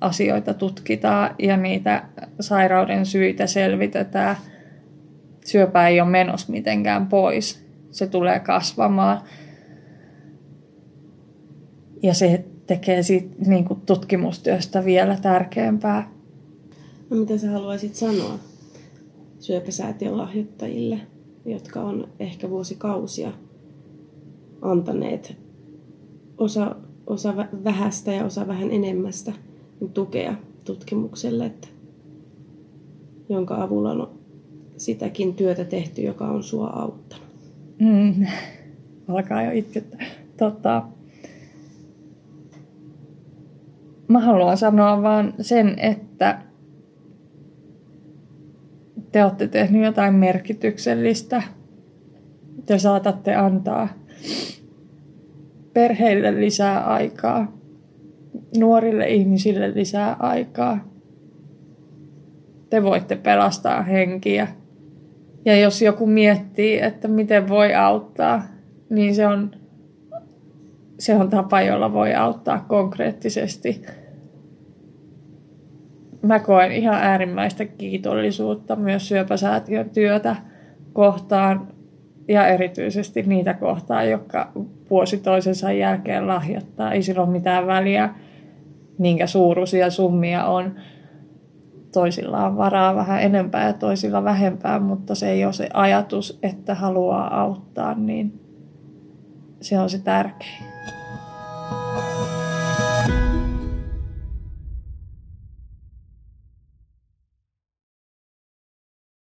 asioita 0.02 0.54
tutkitaan 0.54 1.36
ja 1.40 1.58
niitä 1.58 2.04
sairauden 2.40 3.06
syitä 3.06 3.48
selvitetään. 3.48 4.36
Syöpä 5.46 5.88
ei 5.88 6.02
ole 6.02 6.10
menossa 6.10 6.52
mitenkään 6.52 7.08
pois. 7.08 7.66
Se 7.92 8.08
tulee 8.08 8.40
kasvamaan. 8.40 9.22
Ja 12.04 12.14
se 12.14 12.46
tekee 12.68 13.04
siitä 13.04 13.36
niin 13.46 13.66
kuin 13.66 13.82
tutkimustyöstä 13.82 14.86
vielä 14.86 15.18
tärkeämpää. 15.22 16.10
No 17.10 17.18
mitä 17.18 17.38
sä 17.38 17.52
haluaisit 17.52 17.96
sanoa 17.96 18.40
syöpäsäätiön 19.44 20.18
lahjoittajille, 20.18 21.00
jotka 21.46 21.82
on 21.82 22.08
ehkä 22.20 22.50
vuosikausia 22.50 23.32
antaneet 24.62 25.38
osa, 26.38 26.76
osa 27.08 27.36
vähästä 27.64 28.12
ja 28.12 28.26
osa 28.26 28.48
vähän 28.48 28.72
enemmästä 28.72 29.34
tukea 29.94 30.36
tutkimukselle, 30.66 31.46
että, 31.46 31.68
jonka 33.30 33.64
avulla 33.64 33.92
on 33.92 34.10
sitäkin 34.78 35.34
työtä 35.34 35.66
tehty, 35.66 36.02
joka 36.02 36.28
on 36.28 36.44
sua 36.44 36.68
auttanut. 36.68 37.28
Mm. 37.80 38.26
Alkaa 39.08 39.44
jo 39.44 39.52
itkettää. 39.52 40.06
Tota, 40.38 40.84
mä 44.08 44.20
haluan 44.20 44.58
sanoa 44.58 45.02
vaan 45.02 45.34
sen, 45.42 45.80
että 45.80 46.53
te 49.14 49.24
olette 49.24 49.48
tehneet 49.48 49.86
jotain 49.86 50.14
merkityksellistä. 50.14 51.44
Te 52.66 52.80
saatatte 52.80 53.36
antaa 53.36 53.88
perheille 55.74 56.40
lisää 56.40 56.84
aikaa, 56.84 57.58
nuorille 58.58 59.08
ihmisille 59.08 59.74
lisää 59.74 60.16
aikaa. 60.20 60.88
Te 62.70 62.84
voitte 62.84 63.16
pelastaa 63.16 63.82
henkiä. 63.82 64.48
Ja 65.46 65.56
jos 65.56 65.82
joku 65.82 66.08
miettii, 66.08 66.82
että 66.82 67.08
miten 67.08 67.50
voi 67.50 67.74
auttaa, 67.74 68.44
niin 68.90 69.16
se 69.16 69.28
on, 69.28 69.52
se 71.00 71.16
on 71.16 71.30
tapa, 71.30 71.62
jolla 71.62 71.94
voi 71.94 72.14
auttaa 72.14 72.66
konkreettisesti 72.68 73.82
mä 76.24 76.40
koen 76.40 76.72
ihan 76.72 76.96
äärimmäistä 76.96 77.66
kiitollisuutta 77.66 78.76
myös 78.76 79.08
syöpäsäätiön 79.08 79.90
työtä 79.90 80.36
kohtaan 80.94 81.68
ja 82.28 82.48
erityisesti 82.48 83.22
niitä 83.22 83.54
kohtaan, 83.54 84.10
jotka 84.10 84.52
vuosi 84.90 85.18
toisensa 85.18 85.72
jälkeen 85.72 86.28
lahjoittaa. 86.28 86.92
Ei 86.92 87.04
sillä 87.04 87.22
ole 87.22 87.32
mitään 87.32 87.68
väliä, 87.68 88.10
minkä 88.98 89.28
suuruisia 89.28 89.90
summia 89.90 90.46
on. 90.46 90.76
Toisilla 91.92 92.46
on 92.46 92.58
varaa 92.58 92.96
vähän 92.96 93.22
enempää 93.22 93.68
ja 93.68 93.74
toisilla 93.74 94.24
vähempää, 94.24 94.80
mutta 94.80 95.16
se 95.16 95.30
ei 95.30 95.46
ole 95.46 95.54
se 95.54 95.70
ajatus, 95.74 96.40
että 96.44 96.76
haluaa 96.76 97.42
auttaa, 97.42 97.94
niin 97.94 98.40
se 99.62 99.80
on 99.80 99.90
se 99.90 100.00
tärkein. 100.00 100.73